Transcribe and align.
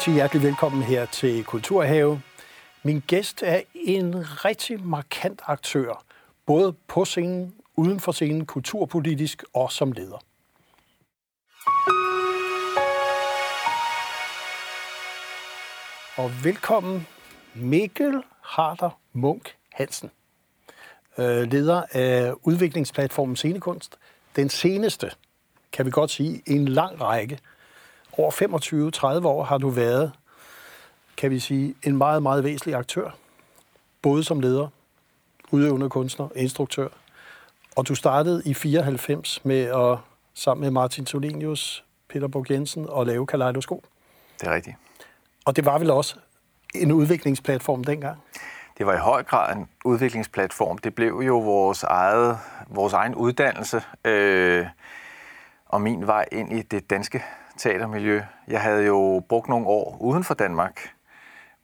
rigtig 0.00 0.14
hjertelig 0.14 0.42
velkommen 0.42 0.82
her 0.82 1.06
til 1.06 1.44
Kulturhave. 1.44 2.22
Min 2.82 3.02
gæst 3.06 3.42
er 3.42 3.60
en 3.74 4.14
rigtig 4.44 4.86
markant 4.86 5.40
aktør, 5.46 6.04
både 6.46 6.72
på 6.72 7.04
scenen, 7.04 7.54
uden 7.76 8.00
for 8.00 8.12
scenen, 8.12 8.46
kulturpolitisk 8.46 9.44
og 9.54 9.72
som 9.72 9.92
leder. 9.92 10.24
Og 16.16 16.44
velkommen 16.44 17.06
Mikkel 17.54 18.22
Harder 18.42 19.00
Munk 19.12 19.56
Hansen, 19.72 20.10
øh, 21.18 21.42
leder 21.42 21.82
af 21.92 22.32
udviklingsplatformen 22.42 23.36
Scenekunst. 23.36 23.98
Den 24.36 24.48
seneste, 24.48 25.10
kan 25.72 25.86
vi 25.86 25.90
godt 25.90 26.10
sige, 26.10 26.42
en 26.46 26.68
lang 26.68 27.00
række. 27.00 27.38
Over 28.20 29.20
25-30 29.20 29.26
år 29.26 29.44
har 29.44 29.58
du 29.58 29.68
været, 29.68 30.12
kan 31.16 31.30
vi 31.30 31.38
sige, 31.38 31.74
en 31.82 31.96
meget, 31.96 32.22
meget 32.22 32.44
væsentlig 32.44 32.74
aktør. 32.74 33.10
Både 34.02 34.24
som 34.24 34.40
leder, 34.40 34.68
udøvende 35.50 35.90
kunstner, 35.90 36.28
instruktør. 36.36 36.88
Og 37.76 37.88
du 37.88 37.94
startede 37.94 38.42
i 38.44 38.54
94 38.54 39.44
med 39.44 39.62
at, 39.62 39.98
sammen 40.34 40.62
med 40.62 40.70
Martin 40.70 41.06
Solinius, 41.06 41.84
Peter 42.08 42.28
Bog 42.28 42.50
Jensen, 42.50 42.86
og 42.88 43.06
lave 43.06 43.26
Kaleidoskop. 43.26 43.82
Det 44.40 44.48
er 44.48 44.54
rigtigt. 44.54 44.76
Og 45.44 45.56
det 45.56 45.64
var 45.64 45.78
vel 45.78 45.90
også 45.90 46.16
en 46.74 46.92
udviklingsplatform 46.92 47.84
dengang? 47.84 48.18
Det 48.78 48.86
var 48.86 48.94
i 48.94 48.98
høj 48.98 49.22
grad 49.22 49.56
en 49.56 49.68
udviklingsplatform. 49.84 50.78
Det 50.78 50.94
blev 50.94 51.22
jo 51.26 51.38
vores, 51.38 51.82
eget, 51.82 52.38
vores 52.68 52.92
egen 52.92 53.14
uddannelse 53.14 53.82
øh, 54.04 54.66
og 55.66 55.82
min 55.82 56.06
vej 56.06 56.24
ind 56.32 56.52
i 56.52 56.62
det 56.62 56.90
danske 56.90 57.22
teatermiljø. 57.60 58.22
Jeg 58.48 58.60
havde 58.60 58.86
jo 58.86 59.22
brugt 59.28 59.48
nogle 59.48 59.66
år 59.66 59.96
uden 60.00 60.24
for 60.24 60.34
Danmark 60.34 60.90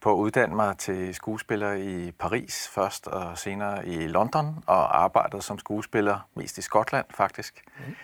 på 0.01 0.11
at 0.11 0.15
uddanne 0.15 0.55
mig 0.55 0.77
til 0.77 1.15
skuespiller 1.15 1.73
i 1.73 2.11
Paris 2.19 2.67
først, 2.73 3.07
og 3.07 3.37
senere 3.37 3.87
i 3.87 4.07
London, 4.07 4.63
og 4.67 5.03
arbejdede 5.03 5.41
som 5.41 5.59
skuespiller 5.59 6.27
mest 6.35 6.57
i 6.57 6.61
Skotland 6.61 7.05
faktisk. 7.09 7.63
Mm. 7.77 7.95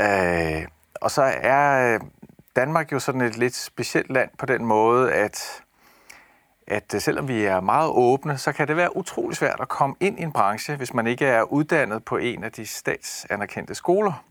Øh, 0.00 0.68
og 0.94 1.10
så 1.10 1.22
er 1.22 1.94
øh, 1.94 2.00
Danmark 2.56 2.92
jo 2.92 2.98
sådan 2.98 3.20
et 3.20 3.36
lidt 3.36 3.54
specielt 3.54 4.10
land 4.10 4.30
på 4.38 4.46
den 4.46 4.64
måde, 4.64 5.12
at 5.12 5.60
at 6.66 6.94
øh, 6.94 7.00
selvom 7.00 7.28
vi 7.28 7.44
er 7.44 7.60
meget 7.60 7.90
åbne, 7.90 8.38
så 8.38 8.52
kan 8.52 8.68
det 8.68 8.76
være 8.76 8.96
utrolig 8.96 9.36
svært 9.36 9.60
at 9.60 9.68
komme 9.68 9.96
ind 10.00 10.18
i 10.18 10.22
en 10.22 10.32
branche, 10.32 10.76
hvis 10.76 10.94
man 10.94 11.06
ikke 11.06 11.26
er 11.26 11.42
uddannet 11.42 12.04
på 12.04 12.16
en 12.16 12.44
af 12.44 12.52
de 12.52 12.66
statsanerkendte 12.66 13.74
skoler. 13.74 14.24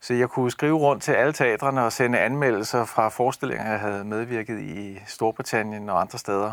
Så 0.00 0.14
jeg 0.14 0.28
kunne 0.28 0.50
skrive 0.50 0.78
rundt 0.78 1.02
til 1.02 1.12
alle 1.12 1.32
teatrene 1.32 1.84
og 1.84 1.92
sende 1.92 2.18
anmeldelser 2.18 2.84
fra 2.84 3.08
forestillinger, 3.08 3.70
jeg 3.70 3.80
havde 3.80 4.04
medvirket 4.04 4.60
i 4.60 4.98
Storbritannien 5.06 5.88
og 5.88 6.00
andre 6.00 6.18
steder. 6.18 6.52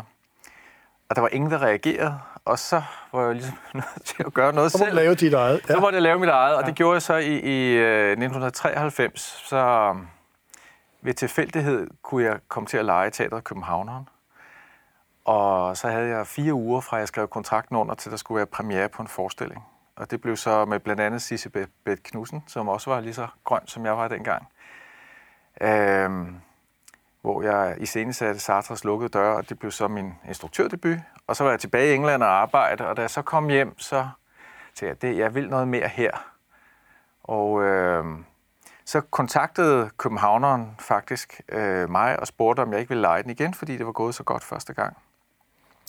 Og 1.08 1.16
der 1.16 1.22
var 1.22 1.28
ingen, 1.28 1.50
der 1.50 1.62
reagerede, 1.62 2.18
og 2.44 2.58
så 2.58 2.82
var 3.12 3.26
jeg 3.26 3.34
ligesom 3.34 3.58
nødt 3.74 4.04
til 4.04 4.22
at 4.26 4.34
gøre 4.34 4.52
noget 4.52 4.72
så 4.72 4.78
selv. 4.78 4.90
Så 4.90 4.94
lave 4.94 5.14
dit 5.14 5.34
eget. 5.34 5.60
Ja. 5.68 5.74
Så 5.74 5.80
måtte 5.80 5.96
jeg 5.96 6.02
lave 6.02 6.18
mit 6.18 6.28
eget, 6.28 6.56
og 6.56 6.62
ja. 6.62 6.66
det 6.66 6.74
gjorde 6.74 6.94
jeg 6.94 7.02
så 7.02 7.16
i, 7.16 7.32
i 7.32 7.76
1993. 7.76 9.20
Så 9.20 9.94
ved 11.00 11.14
tilfældighed 11.14 11.86
kunne 12.02 12.24
jeg 12.24 12.38
komme 12.48 12.66
til 12.66 12.76
at 12.76 12.84
lege 12.84 13.10
teateret 13.10 13.44
Københavneren. 13.44 14.08
Og 15.24 15.76
så 15.76 15.88
havde 15.88 16.08
jeg 16.08 16.26
fire 16.26 16.54
uger 16.54 16.80
fra, 16.80 16.96
jeg 16.96 17.08
skrev 17.08 17.28
kontrakten 17.28 17.76
under, 17.76 17.94
til 17.94 18.10
der 18.10 18.16
skulle 18.16 18.36
være 18.36 18.46
premiere 18.46 18.88
på 18.88 19.02
en 19.02 19.08
forestilling. 19.08 19.64
Og 19.96 20.10
det 20.10 20.20
blev 20.20 20.36
så 20.36 20.64
med 20.64 20.80
blandt 20.80 21.02
andet 21.02 21.22
Sisse 21.22 21.50
Beth 21.84 22.02
Knudsen, 22.02 22.44
som 22.46 22.68
også 22.68 22.90
var 22.90 23.00
lige 23.00 23.14
så 23.14 23.28
grøn, 23.44 23.66
som 23.66 23.86
jeg 23.86 23.96
var 23.96 24.08
dengang. 24.08 24.48
Øhm, 25.60 26.36
hvor 27.20 27.42
jeg 27.42 27.76
i 27.78 27.86
satte 27.86 28.38
Sartres 28.38 28.84
lukkede 28.84 29.08
døre, 29.08 29.36
og 29.36 29.48
det 29.48 29.58
blev 29.58 29.70
så 29.70 29.88
min 29.88 30.14
instruktørdebut. 30.28 30.98
Og 31.26 31.36
så 31.36 31.44
var 31.44 31.50
jeg 31.50 31.60
tilbage 31.60 31.92
i 31.92 31.94
England 31.94 32.22
og 32.22 32.28
arbejde, 32.28 32.88
og 32.88 32.96
da 32.96 33.02
jeg 33.02 33.10
så 33.10 33.22
kom 33.22 33.48
hjem, 33.48 33.78
så 33.78 34.08
tænkte 34.74 35.06
jeg, 35.06 35.12
at 35.12 35.18
jeg 35.18 35.34
vil 35.34 35.48
noget 35.48 35.68
mere 35.68 35.88
her. 35.88 36.32
Og 37.24 37.62
øhm, 37.62 38.24
så 38.84 39.00
kontaktede 39.00 39.90
københavneren 39.96 40.76
faktisk 40.78 41.40
øh, 41.48 41.90
mig 41.90 42.20
og 42.20 42.26
spurgte, 42.26 42.60
om 42.60 42.72
jeg 42.72 42.80
ikke 42.80 42.88
ville 42.88 43.02
lege 43.02 43.22
den 43.22 43.30
igen, 43.30 43.54
fordi 43.54 43.76
det 43.76 43.86
var 43.86 43.92
gået 43.92 44.14
så 44.14 44.22
godt 44.22 44.44
første 44.44 44.74
gang. 44.74 44.96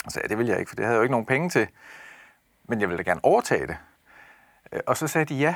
Og 0.05 0.11
sagde, 0.11 0.27
det 0.27 0.37
ville 0.37 0.51
jeg 0.51 0.59
ikke, 0.59 0.69
for 0.69 0.75
det 0.75 0.85
havde 0.85 0.93
jeg 0.93 0.97
jo 0.99 1.03
ikke 1.03 1.11
nogen 1.11 1.25
penge 1.25 1.49
til. 1.49 1.67
Men 2.63 2.81
jeg 2.81 2.89
ville 2.89 3.03
da 3.03 3.09
gerne 3.09 3.21
overtage 3.23 3.67
det. 3.67 3.77
Og 4.87 4.97
så 4.97 5.07
sagde 5.07 5.25
de 5.25 5.35
ja. 5.35 5.55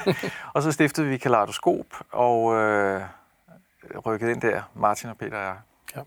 og 0.54 0.62
så 0.62 0.72
stiftede 0.72 1.06
vi 1.06 1.16
Kaleidoskop 1.16 1.86
og 2.12 2.54
øh, 2.54 3.02
rykkede 4.06 4.30
ind 4.30 4.40
der, 4.40 4.62
Martin 4.74 5.10
og 5.10 5.16
Peter 5.16 5.36
og 5.36 5.42
jeg. 5.42 5.54
Ja. 5.96 6.00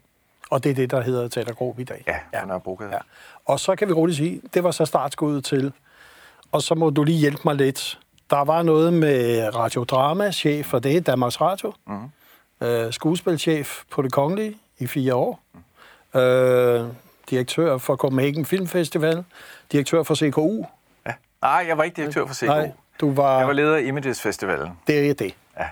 Og 0.49 0.63
det 0.63 0.69
er 0.69 0.75
det, 0.75 0.91
der 0.91 1.01
hedder 1.01 1.27
Teatergrop 1.27 1.79
i 1.79 1.83
dag? 1.83 2.03
Ja, 2.07 2.19
ja. 2.33 2.45
Nørrebro 2.45 2.79
ja. 2.81 2.97
Og 3.45 3.59
så 3.59 3.75
kan 3.75 3.87
vi 3.87 3.93
roligt 3.93 4.17
sige, 4.17 4.41
det 4.53 4.63
var 4.63 4.71
så 4.71 4.85
startskuddet 4.85 5.45
til, 5.45 5.73
og 6.51 6.61
så 6.61 6.75
må 6.75 6.89
du 6.89 7.03
lige 7.03 7.17
hjælpe 7.17 7.41
mig 7.45 7.55
lidt. 7.55 7.99
Der 8.29 8.43
var 8.43 8.63
noget 8.63 8.93
med 8.93 9.49
radiodrama, 9.55 10.31
chef 10.31 10.65
for 10.65 10.79
det, 10.79 11.07
Danmarks 11.07 11.41
Radio. 11.41 11.73
Mm. 11.87 12.11
Øh, 12.67 12.93
skuespilchef 12.93 13.83
på 13.91 14.01
det 14.01 14.11
kongelige 14.11 14.57
i 14.77 14.87
fire 14.87 15.15
år. 15.15 15.39
Mm. 16.13 16.19
Øh, 16.19 16.87
direktør 17.29 17.77
for 17.77 17.95
Copenhagen 17.95 18.45
Film 18.45 18.67
Festival, 18.67 19.23
direktør 19.71 20.03
for 20.03 20.15
CKU. 20.15 20.65
Nej, 21.41 21.65
jeg 21.67 21.77
var 21.77 21.83
ikke 21.83 21.95
direktør 21.95 22.25
for. 22.25 22.45
Nej, 22.45 22.71
du 22.99 23.13
var... 23.13 23.37
Jeg 23.37 23.47
var 23.47 23.53
leder 23.53 23.75
af 23.75 23.81
Images 23.81 24.21
Festivalen. 24.21 24.71
Det 24.87 25.09
er 25.09 25.13
det. 25.13 25.35
Ja. 25.59 25.65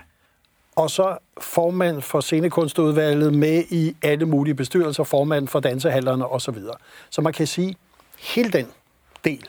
Og 0.76 0.90
så 0.90 1.18
formand 1.40 2.02
for 2.02 2.20
scenekunstudvalget 2.20 3.34
med 3.34 3.64
i 3.70 3.96
alle 4.02 4.26
mulige 4.26 4.54
bestyrelser, 4.54 5.04
formand 5.04 5.48
for 5.48 5.60
dansehallerne 5.60 6.26
osv. 6.26 6.54
Så, 6.54 6.72
så 7.10 7.20
man 7.20 7.32
kan 7.32 7.46
sige, 7.46 7.76
hele 8.18 8.50
den 8.50 8.66
del, 9.24 9.48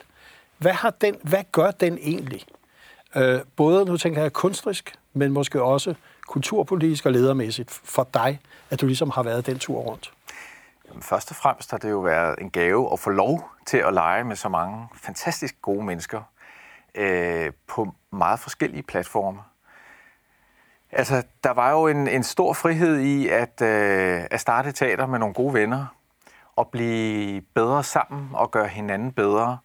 hvad, 0.58 0.72
har 0.72 0.90
den, 0.90 1.16
hvad 1.22 1.44
gør 1.52 1.70
den 1.70 1.98
egentlig? 2.02 2.44
Øh, 3.16 3.40
både, 3.56 3.84
nu 3.84 3.96
tænker 3.96 4.22
jeg, 4.22 4.32
kunstrisk, 4.32 4.94
men 5.12 5.32
måske 5.32 5.62
også 5.62 5.94
kulturpolitisk 6.26 7.06
og 7.06 7.12
ledermæssigt 7.12 7.70
for 7.70 8.08
dig, 8.14 8.40
at 8.70 8.80
du 8.80 8.86
ligesom 8.86 9.10
har 9.10 9.22
været 9.22 9.46
den 9.46 9.58
tur 9.58 9.78
rundt. 9.78 10.12
Først 11.00 11.30
og 11.30 11.36
fremmest 11.36 11.70
har 11.70 11.78
det 11.78 11.90
jo 11.90 11.98
været 11.98 12.34
en 12.40 12.50
gave 12.50 12.92
at 12.92 12.98
få 12.98 13.10
lov 13.10 13.50
til 13.66 13.78
at 13.78 13.94
lege 13.94 14.24
med 14.24 14.36
så 14.36 14.48
mange 14.48 14.88
fantastisk 14.94 15.62
gode 15.62 15.84
mennesker 15.84 16.22
øh, 16.94 17.52
på 17.66 17.94
meget 18.10 18.40
forskellige 18.40 18.82
platforme. 18.82 19.40
Altså, 20.92 21.22
der 21.44 21.50
var 21.50 21.70
jo 21.70 21.86
en, 21.86 22.08
en 22.08 22.22
stor 22.22 22.52
frihed 22.52 22.98
i 22.98 23.28
at, 23.28 23.62
øh, 23.62 24.24
at 24.30 24.40
starte 24.40 24.72
teater 24.72 25.06
med 25.06 25.18
nogle 25.18 25.34
gode 25.34 25.54
venner, 25.54 25.86
og 26.56 26.68
blive 26.68 27.40
bedre 27.40 27.84
sammen 27.84 28.28
og 28.34 28.50
gøre 28.50 28.68
hinanden 28.68 29.12
bedre. 29.12 29.58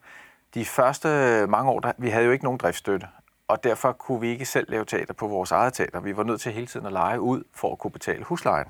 De 0.53 0.65
første 0.65 1.07
mange 1.49 1.71
år, 1.71 1.79
der, 1.79 1.91
vi 1.97 2.09
havde 2.09 2.25
jo 2.25 2.31
ikke 2.31 2.43
nogen 2.43 2.57
driftsstøtte, 2.57 3.07
og 3.47 3.63
derfor 3.63 3.91
kunne 3.91 4.21
vi 4.21 4.27
ikke 4.27 4.45
selv 4.45 4.69
lave 4.69 4.85
teater 4.85 5.13
på 5.13 5.27
vores 5.27 5.51
eget 5.51 5.73
teater. 5.73 5.99
Vi 5.99 6.17
var 6.17 6.23
nødt 6.23 6.41
til 6.41 6.51
hele 6.51 6.67
tiden 6.67 6.85
at 6.85 6.91
lege 6.91 7.21
ud 7.21 7.43
for 7.53 7.71
at 7.71 7.77
kunne 7.77 7.91
betale 7.91 8.23
huslejen. 8.23 8.67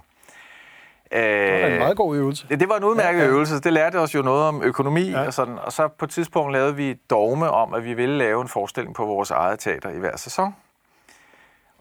Det 1.12 1.62
var 1.62 1.68
en 1.68 1.79
meget 1.79 1.97
god 1.97 2.16
øvelse. 2.16 2.47
Det, 2.50 2.59
det 2.59 2.69
var 2.69 2.78
en 2.78 2.84
udmærket 2.84 3.19
ja, 3.19 3.25
ja. 3.25 3.29
øvelse. 3.29 3.59
Det 3.59 3.73
lærte 3.73 4.00
os 4.00 4.16
jo 4.16 4.22
noget 4.22 4.44
om 4.44 4.63
økonomi 4.63 5.09
ja. 5.09 5.25
og 5.25 5.34
sådan. 5.34 5.57
Og 5.59 5.72
så 5.72 5.88
på 5.88 6.06
et 6.06 6.12
tidspunkt 6.12 6.53
lavede 6.53 6.75
vi 6.75 6.91
et 6.91 7.09
dogme 7.09 7.51
om, 7.51 7.73
at 7.73 7.84
vi 7.84 7.93
ville 7.93 8.17
lave 8.17 8.41
en 8.41 8.47
forestilling 8.47 8.96
på 8.96 9.05
vores 9.05 9.31
eget 9.31 9.59
teater 9.59 9.90
i 9.90 9.97
hver 9.97 10.17
sæson. 10.17 10.55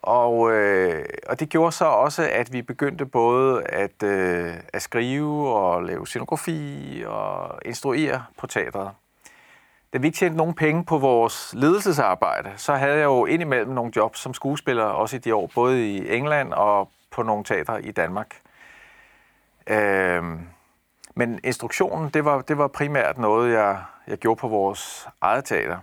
Og, 0.03 0.53
øh, 0.53 1.05
og 1.29 1.41
det 1.41 1.49
gjorde 1.49 1.73
så 1.73 1.85
også, 1.85 2.29
at 2.33 2.53
vi 2.53 2.62
begyndte 2.62 3.06
både 3.06 3.62
at, 3.62 4.03
øh, 4.03 4.55
at 4.73 4.83
skrive 4.83 5.55
og 5.55 5.83
lave 5.83 6.06
scenografi 6.06 7.05
og 7.06 7.59
instruere 7.65 8.25
på 8.39 8.47
teatret. 8.47 8.91
Da 9.93 9.99
vi 9.99 10.06
ikke 10.06 10.19
tjente 10.19 10.37
nogen 10.37 10.55
penge 10.55 10.85
på 10.85 10.99
vores 10.99 11.55
ledelsesarbejde, 11.56 12.53
så 12.56 12.75
havde 12.75 12.97
jeg 12.97 13.05
jo 13.05 13.27
indimellem 13.27 13.73
nogle 13.73 13.93
jobs 13.97 14.19
som 14.19 14.35
skuespiller, 14.35 14.85
også 14.85 15.17
i 15.17 15.19
de 15.19 15.35
år, 15.35 15.50
både 15.55 15.91
i 15.91 16.17
England 16.17 16.53
og 16.53 16.91
på 17.11 17.23
nogle 17.23 17.45
teatre 17.45 17.83
i 17.83 17.91
Danmark. 17.91 18.37
Øh, 19.67 20.25
men 21.15 21.41
instruktionen, 21.45 22.09
det 22.09 22.25
var, 22.25 22.41
det 22.41 22.59
var 22.59 22.69
primært 22.69 23.19
noget, 23.19 23.53
jeg, 23.53 23.83
jeg 24.07 24.19
gjorde 24.19 24.39
på 24.39 24.49
vores 24.49 25.09
eget 25.21 25.45
teater. 25.45 25.79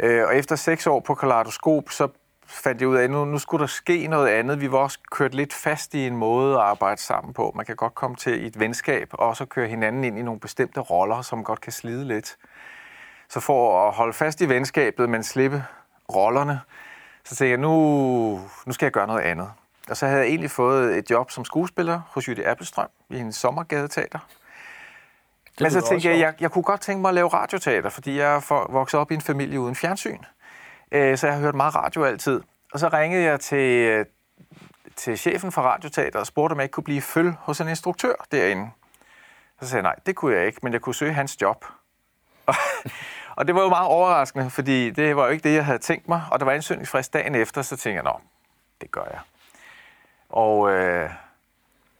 Øh, 0.00 0.26
og 0.26 0.36
efter 0.36 0.56
seks 0.56 0.86
år 0.86 1.00
på 1.00 1.14
Kaleidoskop, 1.14 1.90
så 1.90 2.08
fandt 2.46 2.80
jeg 2.80 2.88
ud 2.88 2.96
af, 2.96 3.02
at 3.02 3.10
nu, 3.10 3.24
nu 3.24 3.38
skulle 3.38 3.60
der 3.60 3.66
ske 3.66 4.06
noget 4.06 4.28
andet. 4.28 4.60
Vi 4.60 4.72
var 4.72 4.78
også 4.78 4.98
kørt 5.10 5.34
lidt 5.34 5.52
fast 5.52 5.94
i 5.94 6.06
en 6.06 6.16
måde 6.16 6.54
at 6.54 6.62
arbejde 6.62 7.00
sammen 7.00 7.34
på. 7.34 7.52
Man 7.54 7.66
kan 7.66 7.76
godt 7.76 7.94
komme 7.94 8.16
til 8.16 8.46
et 8.46 8.60
venskab, 8.60 9.08
og 9.12 9.28
også 9.28 9.46
køre 9.46 9.68
hinanden 9.68 10.04
ind 10.04 10.18
i 10.18 10.22
nogle 10.22 10.40
bestemte 10.40 10.80
roller, 10.80 11.22
som 11.22 11.44
godt 11.44 11.60
kan 11.60 11.72
slide 11.72 12.04
lidt. 12.04 12.36
Så 13.28 13.40
for 13.40 13.88
at 13.88 13.94
holde 13.94 14.12
fast 14.12 14.40
i 14.40 14.48
venskabet, 14.48 15.08
men 15.08 15.22
slippe 15.22 15.64
rollerne, 16.14 16.60
så 17.24 17.36
tænkte 17.36 17.50
jeg, 17.50 17.58
nu, 17.58 17.70
nu 18.66 18.72
skal 18.72 18.86
jeg 18.86 18.92
gøre 18.92 19.06
noget 19.06 19.22
andet. 19.22 19.52
Og 19.90 19.96
så 19.96 20.06
havde 20.06 20.20
jeg 20.20 20.28
egentlig 20.28 20.50
fået 20.50 20.98
et 20.98 21.10
job 21.10 21.30
som 21.30 21.44
skuespiller 21.44 22.00
hos 22.08 22.28
Jytte 22.28 22.46
Appelstrøm 22.46 22.88
i 23.10 23.18
en 23.18 23.32
sommergadeteater. 23.32 24.18
Det 25.44 25.60
Men 25.60 25.70
så 25.70 25.80
tænkte 25.80 26.08
jeg, 26.08 26.18
jeg, 26.18 26.34
jeg 26.40 26.50
kunne 26.50 26.62
godt 26.62 26.80
tænke 26.80 27.00
mig 27.00 27.08
at 27.08 27.14
lave 27.14 27.28
radioteater, 27.28 27.90
fordi 27.90 28.18
jeg 28.18 28.34
er 28.36 28.72
vokset 28.72 29.00
op 29.00 29.10
i 29.10 29.14
en 29.14 29.20
familie 29.20 29.60
uden 29.60 29.74
fjernsyn. 29.74 30.18
Øh, 30.92 31.18
så 31.18 31.26
jeg 31.26 31.34
har 31.34 31.42
hørt 31.42 31.54
meget 31.54 31.74
radio 31.74 32.04
altid. 32.04 32.40
Og 32.72 32.80
så 32.80 32.88
ringede 32.88 33.24
jeg 33.24 33.40
til 33.40 34.04
til 34.96 35.18
chefen 35.18 35.52
for 35.52 35.62
Radioteater 35.62 36.18
og 36.18 36.26
spurgte, 36.26 36.52
om 36.52 36.58
jeg 36.58 36.64
ikke 36.64 36.72
kunne 36.72 36.84
blive 36.84 37.00
følge 37.00 37.36
hos 37.40 37.60
en 37.60 37.68
instruktør 37.68 38.14
derinde. 38.32 38.70
Så 39.60 39.68
sagde 39.68 39.76
jeg, 39.76 39.82
nej, 39.82 39.96
det 40.06 40.16
kunne 40.16 40.36
jeg 40.36 40.46
ikke, 40.46 40.58
men 40.62 40.72
jeg 40.72 40.80
kunne 40.80 40.94
søge 40.94 41.12
hans 41.12 41.40
job. 41.42 41.64
og 43.36 43.46
det 43.46 43.54
var 43.54 43.62
jo 43.62 43.68
meget 43.68 43.86
overraskende, 43.86 44.50
fordi 44.50 44.90
det 44.90 45.16
var 45.16 45.24
jo 45.24 45.30
ikke 45.30 45.48
det, 45.48 45.54
jeg 45.54 45.64
havde 45.64 45.78
tænkt 45.78 46.08
mig. 46.08 46.22
Og 46.30 46.40
der 46.40 46.44
var 46.44 46.52
ansøgningsfrist 46.52 47.12
dagen 47.12 47.34
efter, 47.34 47.62
så 47.62 47.76
tænkte 47.76 47.94
jeg, 47.94 48.02
nå, 48.02 48.20
det 48.80 48.90
gør 48.90 49.04
jeg. 49.04 49.20
Og, 50.36 50.70
øh, 50.72 51.10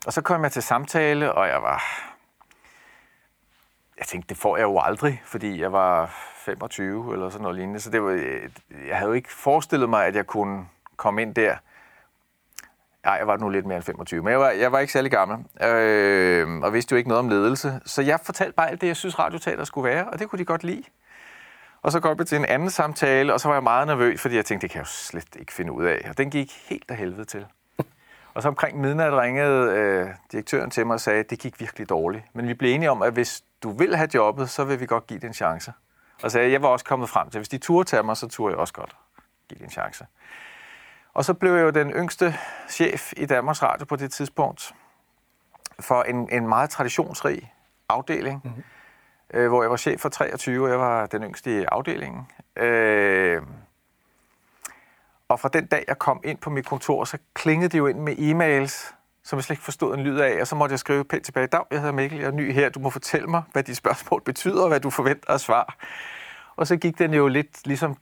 og 0.07 0.13
så 0.13 0.21
kom 0.21 0.43
jeg 0.43 0.53
til 0.53 0.63
samtale, 0.63 1.33
og 1.33 1.49
jeg 1.49 1.63
var... 1.63 1.83
Jeg 3.99 4.07
tænkte, 4.07 4.29
det 4.29 4.37
får 4.37 4.57
jeg 4.57 4.65
jo 4.65 4.81
aldrig, 4.81 5.23
fordi 5.25 5.61
jeg 5.61 5.73
var 5.73 6.07
25 6.37 7.13
eller 7.13 7.31
sådan 7.31 7.43
noget 7.43 7.57
lignende. 7.57 7.81
Så 7.81 7.91
det 7.91 8.03
var, 8.03 8.11
øh, 8.11 8.51
jeg 8.89 8.97
havde 8.97 9.09
jo 9.09 9.13
ikke 9.13 9.33
forestillet 9.33 9.89
mig, 9.89 10.07
at 10.07 10.15
jeg 10.15 10.27
kunne 10.27 10.67
komme 10.97 11.23
ind 11.23 11.35
der. 11.35 11.57
Nej, 13.05 13.15
jeg 13.15 13.27
var 13.27 13.37
nu 13.37 13.49
lidt 13.49 13.67
mere 13.67 13.77
end 13.77 13.85
25, 13.85 14.23
men 14.23 14.31
jeg 14.31 14.41
var, 14.41 14.51
jeg 14.51 14.73
var 14.73 14.79
ikke 14.79 14.93
særlig 14.93 15.11
gammel, 15.11 15.39
øh, 15.63 16.59
og 16.59 16.73
vidste 16.73 16.93
jo 16.93 16.97
ikke 16.97 17.09
noget 17.09 17.19
om 17.19 17.29
ledelse. 17.29 17.81
Så 17.85 18.03
jeg 18.03 18.21
fortalte 18.21 18.53
bare 18.53 18.71
alt 18.71 18.81
det, 18.81 18.87
jeg 18.87 18.97
synes, 18.97 19.19
radioteater 19.19 19.65
skulle 19.65 19.89
være, 19.89 20.09
og 20.09 20.19
det 20.19 20.29
kunne 20.29 20.39
de 20.39 20.45
godt 20.45 20.65
lide. 20.65 20.83
Og 21.83 21.93
så 21.93 22.01
kom 22.01 22.19
jeg 22.19 22.27
til 22.27 22.39
en 22.39 22.45
anden 22.45 22.71
samtale, 22.71 23.33
og 23.33 23.41
så 23.41 23.49
var 23.49 23.55
jeg 23.55 23.63
meget 23.63 23.87
nervøs, 23.87 24.21
fordi 24.21 24.37
jeg 24.37 24.45
tænkte, 24.45 24.63
det 24.63 24.71
kan 24.71 24.79
jeg 24.79 24.87
jo 24.87 24.91
slet 24.91 25.37
ikke 25.39 25.53
finde 25.53 25.73
ud 25.73 25.85
af. 25.85 26.07
Og 26.09 26.19
den 26.19 26.31
gik 26.31 26.53
helt 26.69 26.91
af 26.91 26.97
helvede 26.97 27.25
til. 27.25 27.47
Og 28.37 28.43
så 28.43 28.49
omkring 28.49 28.81
midnat 28.81 29.13
ringede 29.13 29.73
øh, 29.73 30.09
direktøren 30.33 30.71
til 30.71 30.87
mig 30.87 30.95
og 30.95 31.01
sagde, 31.01 31.21
at 31.21 31.31
det 31.31 31.39
gik 31.39 31.61
virkelig 31.61 31.89
dårligt. 31.89 32.25
Men 32.33 32.49
vi 32.49 32.55
blev 32.55 32.75
enige 32.75 32.91
om, 32.91 33.03
at 33.03 33.13
hvis 33.13 33.45
du 33.63 33.71
vil 33.71 33.97
have 33.97 34.09
jobbet, 34.15 34.51
så 34.51 34.65
vil 34.65 34.81
vi 34.81 34.87
godt 34.87 35.07
give 35.07 35.21
det 35.21 35.27
en 35.27 35.35
chance. 35.35 35.73
Og 36.23 36.31
sagde, 36.31 36.53
jeg 36.53 36.63
var 36.63 36.69
også 36.69 36.85
kommet 36.85 37.09
frem 37.09 37.31
til, 37.31 37.39
at 37.39 37.41
hvis 37.41 37.49
de 37.49 37.59
turde 37.59 37.89
tage 37.89 38.03
mig, 38.03 38.17
så 38.17 38.29
turde 38.29 38.53
jeg 38.53 38.59
også 38.59 38.75
godt 38.75 38.97
give 39.49 39.59
det 39.59 39.65
en 39.65 39.71
chance. 39.71 40.07
Og 41.15 41.25
så 41.25 41.35
blev 41.35 41.55
jeg 41.55 41.63
jo 41.63 41.71
den 41.71 41.91
yngste 41.91 42.35
chef 42.69 43.13
i 43.17 43.27
Danmarks 43.27 43.63
Radio 43.63 43.85
på 43.85 43.97
det 43.97 44.13
tidspunkt 44.13 44.75
for 45.81 46.03
en, 46.03 46.29
en 46.33 46.49
meget 46.49 46.71
traditionsrig 46.71 47.53
afdeling, 47.89 48.41
mm-hmm. 48.45 48.63
øh, 49.35 49.49
hvor 49.49 49.63
jeg 49.63 49.71
var 49.71 49.77
chef 49.77 50.01
for 50.01 50.09
23, 50.09 50.65
og 50.65 50.71
jeg 50.71 50.79
var 50.79 51.07
den 51.07 51.23
yngste 51.23 51.61
i 51.61 51.65
afdelingen. 51.65 52.27
Øh, 52.57 53.43
og 55.29 55.41
fra 55.41 55.49
den 55.49 55.67
dag, 55.67 55.85
jeg 55.89 55.99
kom 55.99 56.21
ind 56.25 56.39
på 56.39 56.51
mit 56.51 56.67
kontor, 56.67 57.05
så 57.05 57.19
klingede 57.35 57.69
det 57.69 57.79
jo 57.79 57.87
ind 57.87 57.99
med 57.99 58.17
e-mails, 58.19 58.95
som 59.25 59.37
jeg 59.37 59.45
slet 59.45 59.55
ikke 59.55 59.65
forstod 59.65 59.95
en 59.95 60.03
lyd 60.03 60.19
af, 60.19 60.41
og 60.41 60.47
så 60.47 60.55
måtte 60.55 60.73
jeg 60.73 60.79
skrive 60.79 61.05
pænt 61.05 61.25
tilbage. 61.25 61.47
Dag, 61.47 61.63
jeg 61.71 61.81
hedder 61.81 61.95
Mikkel, 61.95 62.19
jeg 62.19 62.27
er 62.27 62.31
ny 62.31 62.53
her, 62.53 62.69
du 62.69 62.81
må 62.81 62.91
fortælle 62.91 63.27
mig, 63.27 63.43
hvad 63.53 63.63
de 63.63 63.75
spørgsmål 63.75 64.23
betyder, 64.31 64.63
og 64.63 64.69
hvad 64.69 64.81
du 64.81 64.91
forventer 64.91 65.31
at 65.31 65.41
svare. 65.41 65.67
Og 66.57 66.67
så 66.67 66.77
gik 66.77 66.99
den 66.99 67.15
jo 67.15 67.29
lidt 67.29 67.67
ligesom 67.67 67.97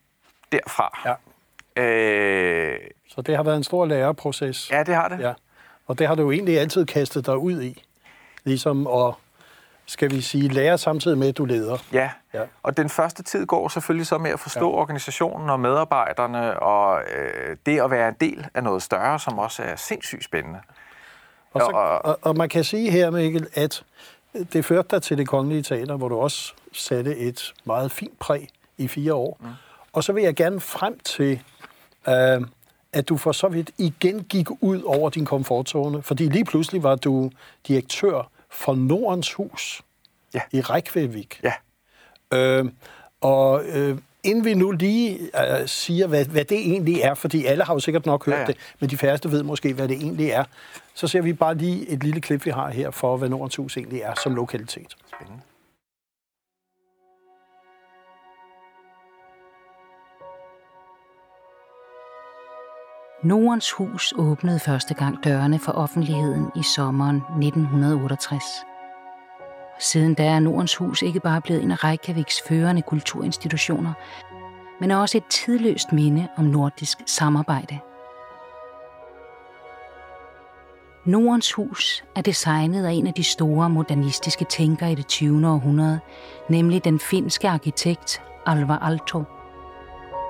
derfra. 0.53 1.01
Ja. 1.05 1.83
Øh, 1.83 2.81
så 3.09 3.23
det 3.23 3.37
har 3.37 3.43
været 3.43 3.57
en 3.57 3.65
stor 3.65 3.87
læreproces. 3.87 4.71
Ja, 4.71 4.83
det 4.83 4.95
har 4.95 5.09
det. 5.09 5.21
Ja. 5.21 5.33
Og 5.87 5.99
det 5.99 6.07
har 6.07 6.15
du 6.15 6.23
jo 6.23 6.31
egentlig 6.31 6.61
altid 6.61 6.87
kastet 6.87 7.27
dig 7.27 7.39
ud 7.39 7.63
i. 7.63 7.83
Ligesom 8.45 8.87
at, 8.87 9.15
skal 9.87 10.11
vi 10.11 10.21
sige, 10.21 10.49
lære 10.49 10.79
samtidig 10.79 11.19
med, 11.19 11.29
at 11.29 11.37
du 11.37 11.45
leder. 11.45 11.79
Ja, 11.93 12.11
ja. 12.35 12.43
og 12.63 12.77
den 12.77 12.89
første 12.89 13.23
tid 13.23 13.47
går 13.47 13.69
selvfølgelig 13.69 14.07
så 14.07 14.19
med 14.19 14.31
at 14.31 14.41
forstå 14.41 14.71
ja. 14.71 14.77
organisationen 14.77 15.51
og 15.51 15.61
medarbejderne, 15.61 16.61
og 16.61 17.01
øh, 17.01 17.57
det 17.67 17.81
at 17.81 17.91
være 17.91 18.09
en 18.09 18.15
del 18.21 18.47
af 18.55 18.63
noget 18.63 18.83
større, 18.83 19.19
som 19.19 19.39
også 19.39 19.63
er 19.63 19.77
sindssygt 19.77 20.25
spændende. 20.25 20.61
Og, 21.53 21.61
så, 21.61 21.99
og, 22.05 22.19
og 22.23 22.37
man 22.37 22.49
kan 22.49 22.65
sige 22.65 22.91
her, 22.91 23.11
Mikkel, 23.11 23.47
at 23.55 23.85
det 24.53 24.65
førte 24.65 24.89
dig 24.91 25.03
til 25.03 25.19
det 25.19 25.29
kongelige 25.29 25.63
teater, 25.63 25.97
hvor 25.97 26.09
du 26.09 26.19
også 26.19 26.55
satte 26.73 27.17
et 27.17 27.55
meget 27.65 27.93
fint 27.93 28.19
præg 28.19 28.49
i 28.79 28.89
fire 28.89 29.15
år. 29.15 29.37
Mm. 29.41 29.49
Og 29.93 30.05
så 30.05 30.13
vil 30.13 30.23
jeg 30.23 30.35
gerne 30.35 30.61
frem 30.61 30.99
til 30.99 31.43
øh, 32.09 32.43
at 32.95 33.09
du 33.09 33.17
for 33.17 33.33
så 33.33 33.49
vidt 33.49 33.71
igen 33.79 34.25
gik 34.25 34.49
ud 34.61 34.83
over 34.83 35.11
din 35.11 35.25
komfortzone, 35.25 36.03
fordi 36.03 36.29
lige 36.29 36.45
pludselig 36.45 36.83
var 36.83 36.95
du 36.95 37.31
direktør 37.69 38.31
for 38.55 38.75
Nordens 38.75 39.33
Hus 39.33 39.83
ja. 40.35 40.41
i 40.53 40.61
Reykjavik. 40.61 41.41
Ja. 41.43 41.53
Øh, 42.39 42.65
og 43.21 43.65
øh, 43.65 43.99
inden 44.23 44.45
vi 44.45 44.55
nu 44.55 44.71
lige 44.71 45.19
øh, 45.19 45.69
siger, 45.69 46.07
hvad, 46.07 46.25
hvad 46.25 46.45
det 46.45 46.59
egentlig 46.59 47.01
er, 47.01 47.15
fordi 47.15 47.45
alle 47.45 47.65
har 47.65 47.75
jo 47.75 47.81
sikkert 47.81 48.07
nok 48.07 48.27
hørt 48.27 48.35
ja, 48.35 48.41
ja. 48.41 48.47
det, 48.47 48.57
men 48.81 48.91
de 48.91 48.97
færreste 48.97 49.31
ved 49.31 49.43
måske, 49.43 49.75
hvad 49.75 49.89
det 49.89 49.97
egentlig 49.97 50.31
er, 50.31 50.45
så 50.95 51.07
ser 51.07 51.21
vi 51.21 51.33
bare 51.33 51.55
lige 51.55 51.89
et 51.89 52.03
lille 52.03 52.21
klip, 52.21 52.45
vi 52.45 52.51
har 52.51 52.71
her 52.71 52.91
for, 52.91 53.17
hvad 53.17 53.29
Nordens 53.29 53.57
Hus 53.57 53.77
egentlig 53.77 54.01
er 54.01 54.15
som 54.23 54.35
lokalitet. 54.35 54.97
Spændende. 55.07 55.41
Nordens 63.25 63.73
Hus 63.73 64.15
åbnede 64.17 64.59
første 64.59 64.95
gang 64.95 65.25
dørene 65.25 65.59
for 65.59 65.73
offentligheden 65.73 66.51
i 66.57 66.63
sommeren 66.63 67.17
1968. 67.17 68.45
Siden 69.81 70.15
da 70.15 70.25
er 70.25 70.41
Nordens 70.41 70.77
Hus 70.77 71.03
ikke 71.03 71.21
bare 71.21 71.41
blevet 71.41 71.63
en 71.63 71.71
af 71.71 71.85
Reykjaviks 71.85 72.43
førende 72.49 72.83
kulturinstitutioner, 72.83 73.93
men 74.81 74.91
også 74.91 75.19
et 75.19 75.25
tidløst 75.31 75.93
minde 75.93 76.29
om 76.37 76.45
nordisk 76.45 76.99
samarbejde. 77.07 77.79
Nordens 81.05 81.53
Hus 81.53 82.05
er 82.17 82.23
designet 82.23 82.87
af 82.87 82.93
en 82.93 83.07
af 83.07 83.15
de 83.15 83.25
store 83.25 83.71
modernistiske 83.71 84.45
tænkere 84.45 84.93
i 84.93 84.95
det 84.95 85.07
20. 85.07 85.49
århundrede, 85.49 86.01
nemlig 86.49 86.85
den 86.85 87.01
finske 87.01 87.49
arkitekt 87.49 88.23
Alvar 88.47 88.79
Aalto– 88.79 89.25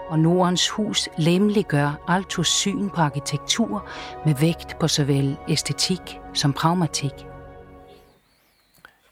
og 0.08 0.18
Nordens 0.18 0.68
Hus 0.68 1.08
lemliggør 1.18 2.04
Altos 2.08 2.48
syn 2.48 2.90
på 2.90 3.00
arkitektur 3.00 3.88
med 4.26 4.34
vægt 4.34 4.78
på 4.80 4.88
såvel 4.88 5.36
æstetik 5.48 6.20
som 6.34 6.52
pragmatik. 6.52 7.12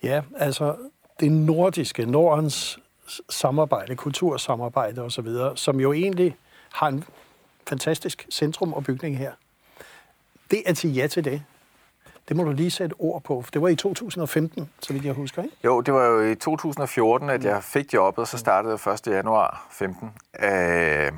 Ja, 0.02 0.22
altså 0.36 0.76
det 1.20 1.32
nordiske, 1.32 2.06
Nordens 2.06 2.78
samarbejde, 3.30 3.96
kultursamarbejde 3.96 5.02
osv., 5.02 5.28
som 5.54 5.80
jo 5.80 5.92
egentlig 5.92 6.36
har 6.72 6.88
en 6.88 7.04
fantastisk 7.68 8.26
centrum 8.30 8.72
og 8.72 8.84
bygning 8.84 9.18
her. 9.18 9.32
Det 10.50 10.62
at 10.66 10.76
sige 10.76 10.92
ja 10.92 11.06
til 11.06 11.24
det, 11.24 11.42
det 12.28 12.36
må 12.36 12.44
du 12.44 12.52
lige 12.52 12.70
sætte 12.70 12.94
ord 12.98 13.22
på. 13.22 13.44
Det 13.52 13.62
var 13.62 13.68
i 13.68 13.76
2015, 13.76 14.70
så 14.80 14.92
vidt 14.92 15.04
jeg 15.04 15.14
husker, 15.14 15.42
ikke? 15.42 15.56
Jo, 15.64 15.80
det 15.80 15.94
var 15.94 16.06
jo 16.06 16.20
i 16.20 16.34
2014, 16.34 17.30
at 17.30 17.44
jeg 17.44 17.62
fik 17.64 17.94
jobbet, 17.94 18.18
og 18.18 18.28
så 18.28 18.38
startede 18.38 18.78
jeg 18.86 18.92
1. 18.92 19.06
januar 19.06 19.66
15. 19.70 20.12
Øh, 20.42 21.12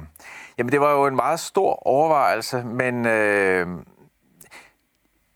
jamen, 0.58 0.73
det 0.73 0.80
var 0.80 0.92
jo 0.92 1.06
en 1.06 1.16
meget 1.16 1.40
stor 1.40 1.87
overvejelse, 1.87 2.64
men 2.64 3.06
øh, 3.06 3.66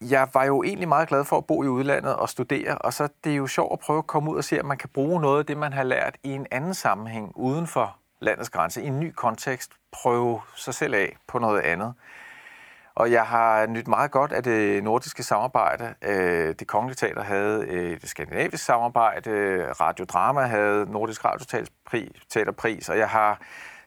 jeg 0.00 0.28
var 0.34 0.44
jo 0.44 0.62
egentlig 0.62 0.88
meget 0.88 1.08
glad 1.08 1.24
for 1.24 1.36
at 1.36 1.46
bo 1.46 1.62
i 1.62 1.68
udlandet 1.68 2.16
og 2.16 2.28
studere, 2.28 2.78
og 2.78 2.92
så 2.92 3.08
det 3.24 3.32
er 3.32 3.36
jo 3.36 3.46
sjovt 3.46 3.72
at 3.72 3.78
prøve 3.78 3.98
at 3.98 4.06
komme 4.06 4.30
ud 4.30 4.36
og 4.36 4.44
se, 4.44 4.58
at 4.58 4.64
man 4.64 4.78
kan 4.78 4.88
bruge 4.88 5.20
noget 5.20 5.38
af 5.38 5.46
det, 5.46 5.56
man 5.56 5.72
har 5.72 5.82
lært 5.82 6.16
i 6.22 6.28
en 6.32 6.46
anden 6.50 6.74
sammenhæng 6.74 7.32
uden 7.34 7.66
for 7.66 7.96
landets 8.20 8.50
grænse, 8.50 8.82
i 8.82 8.86
en 8.86 9.00
ny 9.00 9.12
kontekst, 9.12 9.72
prøve 9.92 10.40
sig 10.56 10.74
selv 10.74 10.94
af 10.94 11.16
på 11.26 11.38
noget 11.38 11.60
andet. 11.60 11.94
Og 12.98 13.12
jeg 13.12 13.26
har 13.26 13.66
nyt 13.66 13.88
meget 13.88 14.10
godt 14.10 14.32
af 14.32 14.42
det 14.42 14.84
nordiske 14.84 15.22
samarbejde. 15.22 15.94
Øh, 16.02 16.54
det 16.58 16.66
Kongelige 16.66 16.96
Teater 16.96 17.22
havde 17.22 17.64
øh, 17.68 18.00
det 18.00 18.08
skandinaviske 18.08 18.64
samarbejde, 18.64 19.30
Radiodrama 19.72 20.40
havde 20.40 20.92
Nordisk 20.92 21.24
Radioteaterpris, 21.24 22.88
og 22.88 22.98
jeg 22.98 23.08
har 23.08 23.40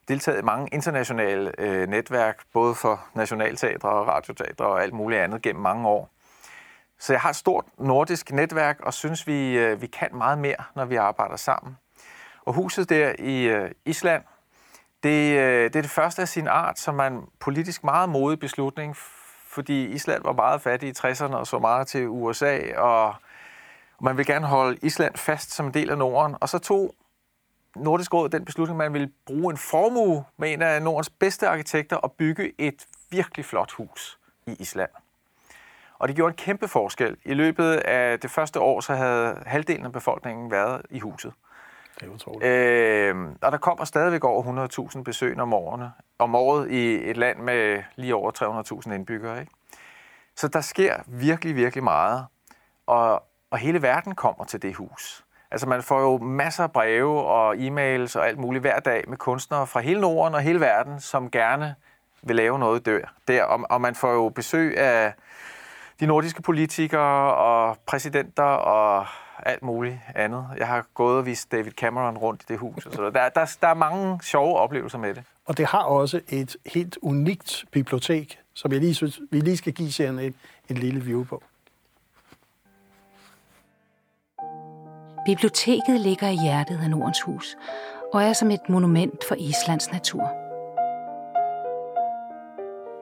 deltaget 0.07 0.39
i 0.39 0.43
mange 0.43 0.69
internationale 0.71 1.51
øh, 1.57 1.87
netværk, 1.87 2.43
både 2.53 2.75
for 2.75 3.05
nationalteatre 3.15 3.89
og 3.89 4.07
radioteatre 4.07 4.65
og 4.65 4.83
alt 4.83 4.93
muligt 4.93 5.21
andet 5.21 5.41
gennem 5.41 5.61
mange 5.61 5.87
år. 5.87 6.09
Så 6.99 7.13
jeg 7.13 7.21
har 7.21 7.29
et 7.29 7.35
stort 7.35 7.65
nordisk 7.77 8.31
netværk, 8.31 8.79
og 8.83 8.93
synes, 8.93 9.27
vi, 9.27 9.57
øh, 9.57 9.81
vi 9.81 9.87
kan 9.87 10.09
meget 10.13 10.37
mere, 10.37 10.63
når 10.75 10.85
vi 10.85 10.95
arbejder 10.95 11.35
sammen. 11.35 11.77
Og 12.45 12.53
huset 12.53 12.89
der 12.89 13.13
i 13.19 13.67
Island 13.85 14.23
det, 15.03 15.37
øh, 15.37 15.63
det 15.63 15.75
er 15.75 15.81
det 15.81 15.89
første 15.91 16.21
af 16.21 16.27
sin 16.27 16.47
art, 16.47 16.79
som 16.79 16.99
er 16.99 17.03
en 17.03 17.21
politisk 17.39 17.83
meget 17.83 18.09
modig 18.09 18.39
beslutning, 18.39 18.95
fordi 19.47 19.85
Island 19.85 20.23
var 20.23 20.33
meget 20.33 20.61
fattig 20.61 20.89
i 20.89 20.93
60'erne 20.97 21.35
og 21.35 21.47
så 21.47 21.59
meget 21.59 21.87
til 21.87 22.07
USA, 22.07 22.59
og 22.77 23.15
man 24.01 24.17
vil 24.17 24.25
gerne 24.25 24.47
holde 24.47 24.77
Island 24.81 25.17
fast 25.17 25.51
som 25.51 25.65
en 25.65 25.73
del 25.73 25.89
af 25.89 25.97
Norden. 25.97 26.35
Og 26.39 26.49
så 26.49 26.59
tog 26.59 26.95
Nordisk 27.75 28.13
Råd 28.13 28.29
den 28.29 28.45
beslutning, 28.45 28.81
at 28.81 28.85
man 28.85 28.93
ville 28.93 29.11
bruge 29.25 29.51
en 29.51 29.57
formue 29.57 30.25
med 30.37 30.53
en 30.53 30.61
af 30.61 30.81
Nordens 30.81 31.09
bedste 31.09 31.47
arkitekter 31.47 31.95
og 31.95 32.11
bygge 32.11 32.51
et 32.57 32.85
virkelig 33.09 33.45
flot 33.45 33.71
hus 33.71 34.19
i 34.47 34.55
Island. 34.59 34.89
Og 35.99 36.07
det 36.07 36.15
gjorde 36.15 36.31
en 36.31 36.37
kæmpe 36.37 36.67
forskel. 36.67 37.17
I 37.25 37.33
løbet 37.33 37.73
af 37.73 38.19
det 38.19 38.31
første 38.31 38.59
år, 38.59 38.79
så 38.79 38.93
havde 38.93 39.43
halvdelen 39.45 39.85
af 39.85 39.91
befolkningen 39.91 40.51
været 40.51 40.81
i 40.89 40.99
huset. 40.99 41.33
Utroligt. 42.09 42.51
Øh, 42.51 43.15
og 43.41 43.51
der 43.51 43.57
kommer 43.57 43.85
stadigvæk 43.85 44.23
over 44.23 44.67
100.000 44.95 45.03
besøg 45.03 45.39
om, 45.39 45.53
årene, 45.53 45.91
om 46.19 46.35
året 46.35 46.71
i 46.71 47.09
et 47.09 47.17
land 47.17 47.39
med 47.39 47.83
lige 47.95 48.15
over 48.15 48.81
300.000 48.87 48.93
indbyggere. 48.93 49.39
Ikke? 49.39 49.51
Så 50.35 50.47
der 50.47 50.61
sker 50.61 50.95
virkelig, 51.07 51.55
virkelig 51.55 51.83
meget. 51.83 52.25
Og, 52.87 53.23
og 53.51 53.57
hele 53.57 53.81
verden 53.81 54.15
kommer 54.15 54.45
til 54.45 54.61
det 54.61 54.75
hus. 54.75 55.25
Altså 55.51 55.67
man 55.67 55.83
får 55.83 56.01
jo 56.01 56.17
masser 56.17 56.63
af 56.63 56.71
breve 56.71 57.21
og 57.21 57.55
e-mails 57.55 58.19
og 58.19 58.27
alt 58.27 58.37
muligt 58.37 58.61
hver 58.61 58.79
dag 58.79 59.03
med 59.07 59.17
kunstnere 59.17 59.67
fra 59.67 59.79
hele 59.79 60.01
Norden 60.01 60.35
og 60.35 60.41
hele 60.41 60.59
verden, 60.59 60.99
som 60.99 61.31
gerne 61.31 61.75
vil 62.23 62.35
lave 62.35 62.59
noget 62.59 62.85
dør, 62.85 63.13
der. 63.27 63.43
Og, 63.43 63.59
og 63.69 63.81
man 63.81 63.95
får 63.95 64.11
jo 64.11 64.29
besøg 64.29 64.77
af 64.77 65.13
de 65.99 66.05
nordiske 66.05 66.41
politikere 66.41 67.35
og 67.35 67.77
præsidenter 67.85 68.43
og 68.43 69.05
alt 69.45 69.63
muligt 69.63 69.99
andet. 70.15 70.45
Jeg 70.57 70.67
har 70.67 70.85
gået 70.93 71.17
og 71.17 71.25
vist 71.25 71.51
David 71.51 71.71
Cameron 71.71 72.17
rundt 72.17 72.41
i 72.41 72.45
det 72.47 72.57
hus. 72.59 72.85
Og 72.85 72.93
så 72.93 73.01
der, 73.01 73.29
der, 73.29 73.57
der 73.61 73.67
er 73.67 73.73
mange 73.73 74.19
sjove 74.23 74.57
oplevelser 74.57 74.97
med 74.97 75.13
det. 75.13 75.23
Og 75.45 75.57
det 75.57 75.65
har 75.65 75.83
også 75.83 76.21
et 76.29 76.55
helt 76.65 76.97
unikt 77.01 77.65
bibliotek, 77.71 78.39
som 78.53 78.71
jeg 78.71 78.79
lige 78.79 78.95
synes, 78.95 79.19
vi 79.31 79.39
lige 79.39 79.57
skal 79.57 79.73
give 79.73 79.91
jer 79.99 80.09
en, 80.09 80.35
en 80.69 80.77
lille 80.77 81.01
view 81.01 81.23
på. 81.23 81.43
Biblioteket 85.25 85.99
ligger 85.99 86.27
i 86.27 86.37
hjertet 86.43 86.79
af 86.83 86.89
Nordens 86.89 87.21
Hus 87.21 87.57
og 88.13 88.23
er 88.23 88.33
som 88.33 88.51
et 88.51 88.69
monument 88.69 89.23
for 89.27 89.35
Islands 89.35 89.91
natur. 89.91 90.40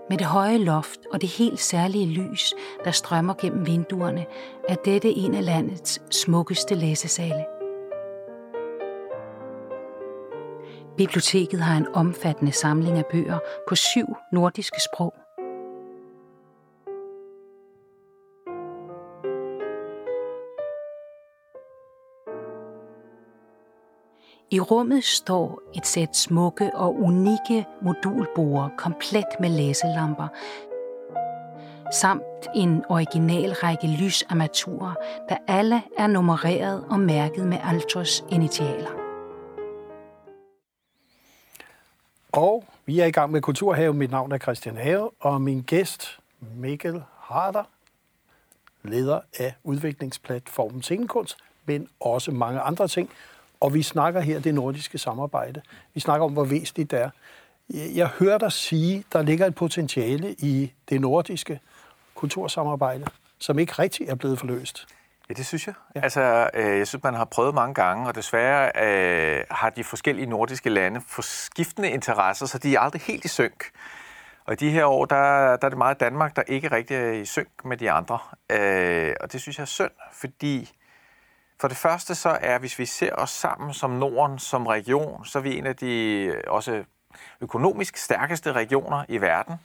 Med 0.10 0.18
det 0.18 0.28
høje 0.28 0.58
loft 0.58 1.00
og 1.14 1.22
det 1.22 1.30
helt 1.30 1.60
særlige 1.60 2.08
lys, 2.08 2.54
der 2.84 2.92
strømmer 2.92 3.34
gennem 3.34 3.68
vinduerne, 3.68 4.26
er 4.70 4.76
dette 4.76 5.10
en 5.10 5.36
af 5.36 5.46
landets 5.46 6.02
smukkeste 6.12 6.76
læsesale. 6.76 7.46
Biblioteket 10.98 11.60
har 11.60 11.78
en 11.78 11.88
omfattende 11.94 12.52
samling 12.52 12.98
af 12.98 13.06
bøger 13.12 13.40
på 13.70 13.76
syv 13.76 14.06
nordiske 14.32 14.82
sprog. 14.94 15.14
I 24.52 24.60
rummet 24.60 25.04
står 25.04 25.62
et 25.76 25.88
sæt 25.88 26.18
smukke 26.18 26.72
og 26.76 26.96
unikke 26.96 27.66
modulborde 27.82 28.70
komplet 28.78 29.26
med 29.40 29.50
læselamper, 29.50 30.28
samt 31.94 32.24
en 32.56 32.84
original 32.90 33.54
række 33.54 33.88
lysarmaturer, 33.88 34.94
der 35.30 35.38
alle 35.48 35.82
er 35.98 36.08
nummereret 36.08 36.86
og 36.90 37.00
mærket 37.00 37.48
med 37.48 37.58
Altos 37.64 38.24
initialer. 38.32 38.90
Og 42.32 42.66
vi 42.86 43.00
er 43.00 43.06
i 43.06 43.12
gang 43.12 43.32
med 43.32 43.42
Kulturhave. 43.42 43.94
Mit 43.94 44.12
navn 44.12 44.32
er 44.32 44.38
Christian 44.38 44.78
Have, 44.78 45.12
og 45.20 45.42
min 45.42 45.62
gæst, 45.62 46.20
Mikkel 46.56 47.04
Harder, 47.18 47.64
leder 48.84 49.20
af 49.40 49.54
udviklingsplatformen 49.64 50.82
Scenekunst, 50.82 51.38
men 51.66 51.88
også 52.00 52.32
mange 52.32 52.60
andre 52.60 52.88
ting. 52.88 53.10
Og 53.60 53.74
vi 53.74 53.84
snakker 53.84 54.22
her 54.22 54.40
det 54.40 54.56
nordiske 54.56 54.98
samarbejde. 54.98 55.62
Vi 55.94 56.00
snakker 56.00 56.26
om, 56.26 56.34
hvor 56.34 56.44
væsentligt 56.44 56.92
det 56.92 57.02
er. 57.02 57.10
Jeg 57.74 58.08
hører 58.08 58.38
dig 58.38 58.52
sige, 58.52 59.04
der 59.14 59.22
ligger 59.22 59.46
et 59.46 59.56
potentiale 59.56 60.34
i 60.34 60.74
det 60.90 61.02
nordiske 61.02 61.60
kultursamarbejde, 62.16 63.06
som 63.40 63.60
ikke 63.60 63.74
rigtig 63.74 64.08
er 64.08 64.16
blevet 64.16 64.40
forløst. 64.40 64.88
Ja, 65.30 65.34
det 65.34 65.46
synes 65.46 65.68
jeg. 65.68 65.76
Ja. 65.96 66.02
Altså, 66.02 66.50
øh, 66.54 66.78
jeg 66.78 66.88
synes, 66.88 67.04
man 67.04 67.14
har 67.14 67.26
prøvet 67.26 67.56
mange 67.56 67.74
gange, 67.74 68.08
og 68.08 68.16
desværre 68.16 68.72
øh, 68.76 69.44
har 69.52 69.70
de 69.70 69.84
forskellige 69.84 70.26
nordiske 70.26 70.70
lande 70.70 71.02
for 71.08 71.22
skiftende 71.22 71.90
interesser, 71.90 72.46
så 72.46 72.58
de 72.58 72.76
er 72.76 72.80
aldrig 72.80 73.02
helt 73.02 73.26
i 73.26 73.28
synk. 73.28 73.66
Og 74.46 74.54
i 74.54 74.56
de 74.56 74.70
her 74.70 74.86
år, 74.86 75.06
der, 75.06 75.16
der 75.58 75.66
er 75.66 75.70
det 75.70 75.78
meget 75.78 76.00
Danmark, 76.00 76.36
der 76.36 76.42
ikke 76.48 76.72
rigtig 76.72 76.98
er 76.98 77.12
i 77.12 77.26
synk 77.26 77.66
med 77.66 77.78
de 77.78 77.92
andre. 77.92 78.20
Øh, 78.52 79.14
og 79.22 79.32
det 79.32 79.42
synes 79.42 79.58
jeg 79.58 79.64
er 79.64 79.68
synd, 79.68 79.92
fordi 80.14 80.72
for 81.62 81.68
det 81.68 81.78
første 81.78 82.16
så 82.16 82.38
er, 82.42 82.60
hvis 82.60 82.80
vi 82.80 82.86
ser 82.86 83.16
os 83.16 83.30
sammen 83.30 83.74
som 83.74 83.90
Norden, 83.90 84.40
som 84.40 84.68
region, 84.68 85.26
så 85.26 85.40
er 85.40 85.44
vi 85.44 85.58
en 85.58 85.66
af 85.66 85.76
de 85.76 86.24
øh, 86.36 86.44
også 86.48 86.84
økonomisk 87.42 87.98
stærkeste 87.98 88.52
regioner 88.52 89.06
i 89.10 89.22
verden. 89.22 89.56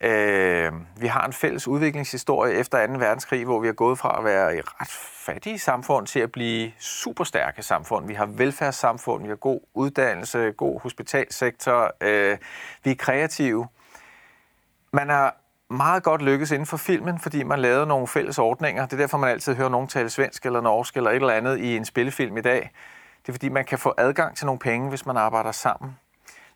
Øh, 0.00 0.72
vi 0.96 1.06
har 1.06 1.26
en 1.26 1.32
fælles 1.32 1.68
udviklingshistorie 1.68 2.54
efter 2.54 2.86
2. 2.86 2.92
verdenskrig, 2.92 3.44
hvor 3.44 3.60
vi 3.60 3.68
er 3.68 3.72
gået 3.72 3.98
fra 3.98 4.18
at 4.18 4.24
være 4.24 4.56
et 4.56 4.80
ret 4.80 4.90
fattige 5.26 5.58
samfund 5.58 6.06
til 6.06 6.20
at 6.20 6.32
blive 6.32 6.72
super 6.78 7.24
stærke 7.24 7.62
samfund. 7.62 8.06
Vi 8.06 8.14
har 8.14 8.26
velfærdssamfund, 8.26 9.22
vi 9.22 9.28
har 9.28 9.36
god 9.36 9.60
uddannelse, 9.74 10.52
god 10.52 10.80
hospitalsektor, 10.80 11.94
øh, 12.00 12.38
vi 12.84 12.90
er 12.90 12.94
kreative. 12.94 13.68
Man 14.92 15.08
har 15.08 15.39
meget 15.70 16.02
godt 16.02 16.22
lykkes 16.22 16.50
inden 16.50 16.66
for 16.66 16.76
filmen, 16.76 17.18
fordi 17.18 17.42
man 17.42 17.58
lavede 17.58 17.86
nogle 17.86 18.06
fælles 18.06 18.38
ordninger. 18.38 18.86
Det 18.86 18.92
er 18.92 18.96
derfor, 18.96 19.18
man 19.18 19.30
altid 19.30 19.54
hører 19.54 19.68
nogen 19.68 19.88
tale 19.88 20.10
svensk 20.10 20.46
eller 20.46 20.60
norsk 20.60 20.96
eller 20.96 21.10
et 21.10 21.16
eller 21.16 21.32
andet 21.32 21.58
i 21.58 21.76
en 21.76 21.84
spillefilm 21.84 22.36
i 22.36 22.40
dag. 22.40 22.70
Det 23.22 23.28
er 23.28 23.32
fordi, 23.32 23.48
man 23.48 23.64
kan 23.64 23.78
få 23.78 23.94
adgang 23.98 24.36
til 24.36 24.46
nogle 24.46 24.58
penge, 24.58 24.88
hvis 24.88 25.06
man 25.06 25.16
arbejder 25.16 25.52
sammen. 25.52 25.96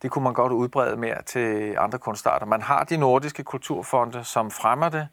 Det 0.02 0.10
kunne 0.10 0.24
man 0.24 0.34
godt 0.34 0.52
udbrede 0.52 0.96
mere 0.96 1.22
til 1.22 1.76
andre 1.78 1.98
kunstarter. 1.98 2.46
Man 2.46 2.62
har 2.62 2.84
de 2.84 2.96
nordiske 2.96 3.44
kulturfonde, 3.44 4.24
som 4.24 4.50
fremmer 4.50 4.88
det, 4.88 5.08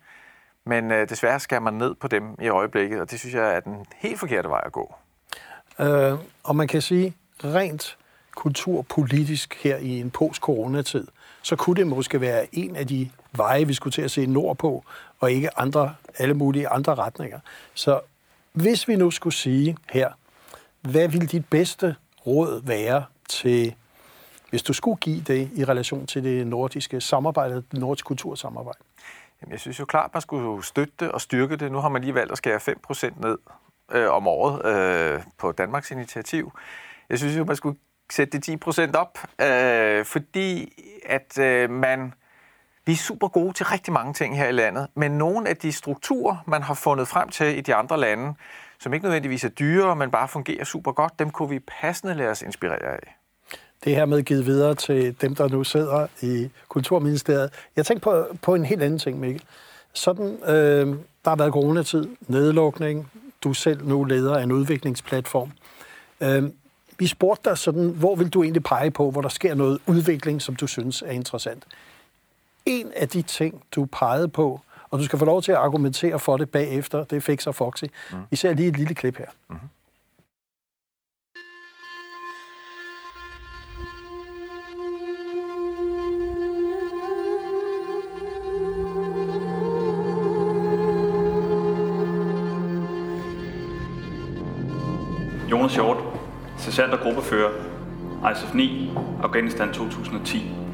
men 0.66 0.92
øh, 0.92 1.10
desværre 1.10 1.40
skal 1.40 1.62
man 1.62 1.74
ned 1.74 1.96
på 1.96 2.08
dem 2.08 2.36
i 2.42 2.48
øjeblikket, 2.48 3.02
og 3.02 3.12
det 3.12 3.20
synes 3.20 3.36
jeg 3.36 3.56
er 3.56 3.60
den 3.60 3.86
helt 3.96 4.20
forkerte 4.20 4.50
vej 4.50 4.62
at 4.66 4.72
gå. 4.72 4.96
Øh, 5.80 6.14
og 6.44 6.56
man 6.56 6.68
kan 6.68 6.82
sige, 6.82 7.16
rent 7.44 7.98
kulturpolitisk 8.36 9.64
her 9.64 9.78
i 9.78 10.00
en 10.00 10.12
post-coronatid, 10.12 11.08
så 11.42 11.56
kunne 11.56 11.76
det 11.76 11.88
måske 11.88 12.22
være 12.22 12.48
en 12.52 12.76
af 12.76 12.88
de 12.88 13.10
veje, 13.32 13.68
vi 13.68 13.74
skulle 13.74 13.92
til 13.92 14.02
at 14.02 14.12
se 14.12 14.26
nordpå, 14.26 14.84
og 15.20 15.32
ikke 15.32 15.60
andre, 15.60 15.96
alle 16.18 16.34
mulige 16.34 16.68
andre 16.68 16.96
retninger. 16.96 17.40
Så 17.74 18.00
hvis 18.54 18.88
vi 18.88 18.96
nu 18.96 19.12
skulle 19.12 19.34
sige 19.34 19.78
her, 19.90 20.10
hvad 20.82 21.08
ville 21.08 21.28
dit 21.28 21.46
bedste 21.50 21.96
råd 22.28 22.62
være 22.64 23.06
til, 23.30 23.76
hvis 24.50 24.64
du 24.64 24.74
skulle 24.74 24.98
give 24.98 25.22
det 25.22 25.50
i 25.56 25.66
relation 25.66 26.08
til 26.08 26.24
det 26.24 26.48
nordiske 26.48 27.02
samarbejde, 27.02 27.56
det 27.56 27.80
nordiske 27.80 28.06
kultursamarbejde? 28.06 28.80
Jamen, 29.42 29.52
jeg 29.52 29.60
synes 29.60 29.80
jo 29.80 29.86
klart, 29.86 30.10
man 30.14 30.22
skulle 30.22 30.66
støtte 30.66 30.94
det 31.00 31.12
og 31.12 31.22
styrke 31.22 31.56
det. 31.56 31.72
Nu 31.72 31.78
har 31.78 31.90
man 31.90 32.02
lige 32.02 32.16
valgt 32.16 32.32
at 32.32 32.38
skære 32.38 32.60
5% 32.92 33.22
ned 33.22 33.38
øh, 33.92 34.12
om 34.12 34.28
året 34.28 34.66
øh, 34.66 35.22
på 35.38 35.52
Danmarks 35.52 35.92
initiativ. 35.92 36.52
Jeg 37.10 37.20
synes 37.20 37.38
jo, 37.38 37.46
man 37.46 37.56
skulle 37.56 37.78
sætte 38.12 38.40
det 38.40 38.66
10% 38.66 38.96
op, 38.96 39.18
øh, 39.42 40.06
fordi 40.06 40.74
at 41.06 41.40
øh, 41.40 41.70
man 41.70 42.14
vi 42.92 42.96
er 42.96 42.98
super 42.98 43.28
gode 43.28 43.54
til 43.54 43.66
rigtig 43.66 43.94
mange 43.94 44.14
ting 44.14 44.38
her 44.38 44.48
i 44.48 44.52
landet, 44.52 44.88
men 44.96 45.12
nogle 45.12 45.50
af 45.50 45.58
de 45.58 45.72
strukturer, 45.72 46.44
man 46.48 46.62
har 46.62 46.74
fundet 46.74 47.08
frem 47.08 47.30
til 47.30 47.58
i 47.58 47.62
de 47.62 47.76
andre 47.76 48.00
lande, 48.00 48.34
som 48.80 48.94
ikke 48.94 49.04
nødvendigvis 49.04 49.44
er 49.44 49.50
dyre, 49.50 49.96
men 49.96 50.12
bare 50.12 50.28
fungerer 50.28 50.64
super 50.64 50.92
godt, 50.92 51.20
dem 51.20 51.30
kunne 51.30 51.50
vi 51.50 51.60
passende 51.82 52.14
lade 52.14 52.30
os 52.30 52.42
inspirere 52.42 52.94
af. 52.94 53.18
Det 53.84 53.96
her 53.96 54.06
med 54.06 54.24
givet 54.24 54.46
videre 54.46 54.76
til 54.76 55.22
dem, 55.22 55.36
der 55.36 55.48
nu 55.48 55.64
sidder 55.64 56.08
i 56.22 56.50
Kulturministeriet. 56.70 57.50
Jeg 57.76 57.86
tænkte 57.86 58.04
på, 58.04 58.26
på 58.42 58.56
en 58.56 58.66
helt 58.66 58.84
anden 58.84 59.00
ting, 59.00 59.20
Mikkel. 59.20 59.44
Sådan, 59.94 60.38
øh, 60.44 60.88
der 61.26 61.30
har 61.30 61.36
været 61.36 61.54
coronatid, 61.54 62.06
nedlukning, 62.28 63.12
du 63.44 63.54
selv 63.54 63.88
nu 63.88 64.04
leder 64.04 64.38
af 64.38 64.44
en 64.44 64.52
udviklingsplatform. 64.52 65.52
Øh, 66.22 66.44
vi 67.00 67.08
spurgte 67.08 67.50
dig 67.50 67.58
sådan, 67.58 67.90
hvor 67.90 68.16
vil 68.16 68.30
du 68.30 68.44
egentlig 68.44 68.64
pege 68.64 68.92
på, 68.92 69.12
hvor 69.12 69.22
der 69.22 69.30
sker 69.30 69.56
noget 69.56 69.80
udvikling, 69.88 70.42
som 70.42 70.56
du 70.56 70.68
synes 70.68 71.02
er 71.02 71.12
interessant? 71.12 71.64
En 72.66 72.92
af 72.96 73.10
de 73.10 73.22
ting, 73.22 73.64
du 73.76 73.86
pegede 73.86 74.28
på, 74.28 74.62
og 74.90 75.00
du 75.00 75.06
skal 75.06 75.20
få 75.20 75.26
lov 75.26 75.42
til 75.42 75.52
at 75.52 75.58
argumentere 75.58 76.20
for 76.20 76.38
det 76.38 76.50
bagefter, 76.50 77.04
det 77.04 77.16
er 77.16 77.22
Fix 77.22 77.48
og 77.48 77.56
Foxy. 77.56 77.84
Mm. 78.12 78.18
Vi 78.30 78.36
ser 78.36 78.54
lige 78.54 78.70
et 78.70 78.78
lille 78.78 78.96
klip 78.96 79.18
her. 79.18 79.26
Mm. 79.50 79.56
Jonas 95.52 95.74
Hjort, 95.74 95.98
sergeant 96.58 96.94
og 96.94 97.00
gruppefører, 97.00 97.52
ISF 98.32 98.54
9, 98.54 98.92
Afghanistan 99.24 99.74
2010. 99.74 100.71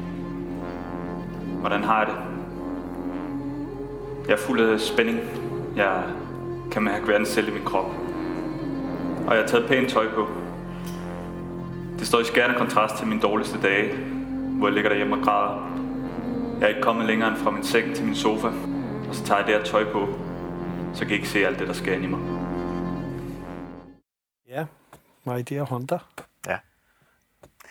Hvordan 1.60 1.84
har 1.84 1.98
jeg 1.98 2.06
det? 2.06 2.16
Jeg 4.28 4.32
er 4.32 4.38
fuld 4.38 4.60
af 4.60 4.80
spænding. 4.80 5.18
Jeg 5.76 6.02
kan 6.70 6.82
mærke 6.82 7.08
verden 7.08 7.26
selv 7.26 7.48
i 7.48 7.52
min 7.52 7.64
krop. 7.64 7.90
Og 9.26 9.34
jeg 9.34 9.42
har 9.42 9.46
taget 9.46 9.68
pænt 9.68 9.90
tøj 9.90 10.08
på. 10.14 10.26
Det 11.98 12.06
står 12.06 12.20
i 12.20 12.24
skærende 12.24 12.58
kontrast 12.58 12.96
til 12.96 13.06
mine 13.06 13.20
dårligste 13.20 13.62
dage, 13.62 13.96
hvor 14.58 14.66
jeg 14.66 14.74
ligger 14.74 14.90
derhjemme 14.90 15.16
og 15.16 15.22
græder. 15.22 15.78
Jeg 16.60 16.64
er 16.64 16.68
ikke 16.68 16.80
kommet 16.80 17.06
længere 17.06 17.28
end 17.28 17.36
fra 17.36 17.50
min 17.50 17.62
seng 17.62 17.94
til 17.94 18.04
min 18.04 18.14
sofa, 18.14 18.48
og 19.08 19.14
så 19.14 19.24
tager 19.24 19.38
jeg 19.38 19.46
det 19.46 19.56
her 19.56 19.64
tøj 19.64 19.92
på, 19.92 20.08
så 20.94 21.00
kan 21.00 21.10
jeg 21.10 21.16
ikke 21.16 21.28
se 21.28 21.46
alt 21.46 21.58
det, 21.58 21.66
der 21.66 21.72
sker 21.72 21.94
i 21.94 22.06
mig. 22.06 22.20
Ja, 24.48 24.64
my 25.24 25.42
dear 25.48 25.64
Honda. 25.64 25.98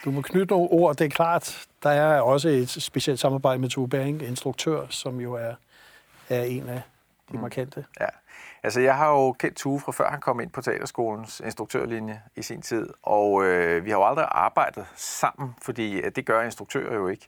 Du 0.06 0.12
må 0.12 0.22
knytte 0.22 0.54
nogle 0.54 0.70
ord. 0.70 0.96
Det 0.96 1.06
er 1.06 1.10
klart, 1.10 1.68
der 1.84 1.90
er 1.90 2.22
også 2.22 2.50
et 2.50 2.70
specielt 2.70 3.20
samarbejde 3.20 3.60
med 3.60 3.70
Tue 3.70 3.90
Bering, 3.90 4.22
instruktør, 4.22 4.88
som 4.90 5.20
jo 5.20 5.34
er, 5.34 5.54
er 6.30 6.44
en 6.44 6.70
af 6.70 6.82
de 7.32 7.38
mm. 7.38 7.42
markante. 7.42 7.86
Ja. 8.00 8.08
Altså, 8.64 8.80
jeg 8.80 8.98
har 8.98 9.10
jo 9.10 9.32
kendt 9.32 9.58
Tue 9.58 9.80
fra 9.80 9.92
før 9.92 10.10
han 10.10 10.20
kom 10.20 10.40
ind 10.40 10.50
på 10.50 10.62
teaterskolens 10.62 11.42
instruktørlinje 11.46 12.22
i 12.36 12.42
sin 12.42 12.62
tid, 12.62 12.90
og 13.04 13.46
øh, 13.46 13.86
vi 13.86 13.90
har 13.90 13.98
jo 13.98 14.06
aldrig 14.06 14.28
arbejdet 14.32 14.86
sammen, 14.96 15.56
fordi 15.62 16.10
det 16.10 16.26
gør 16.26 16.42
instruktører 16.42 16.96
jo 16.96 17.08
ikke. 17.08 17.28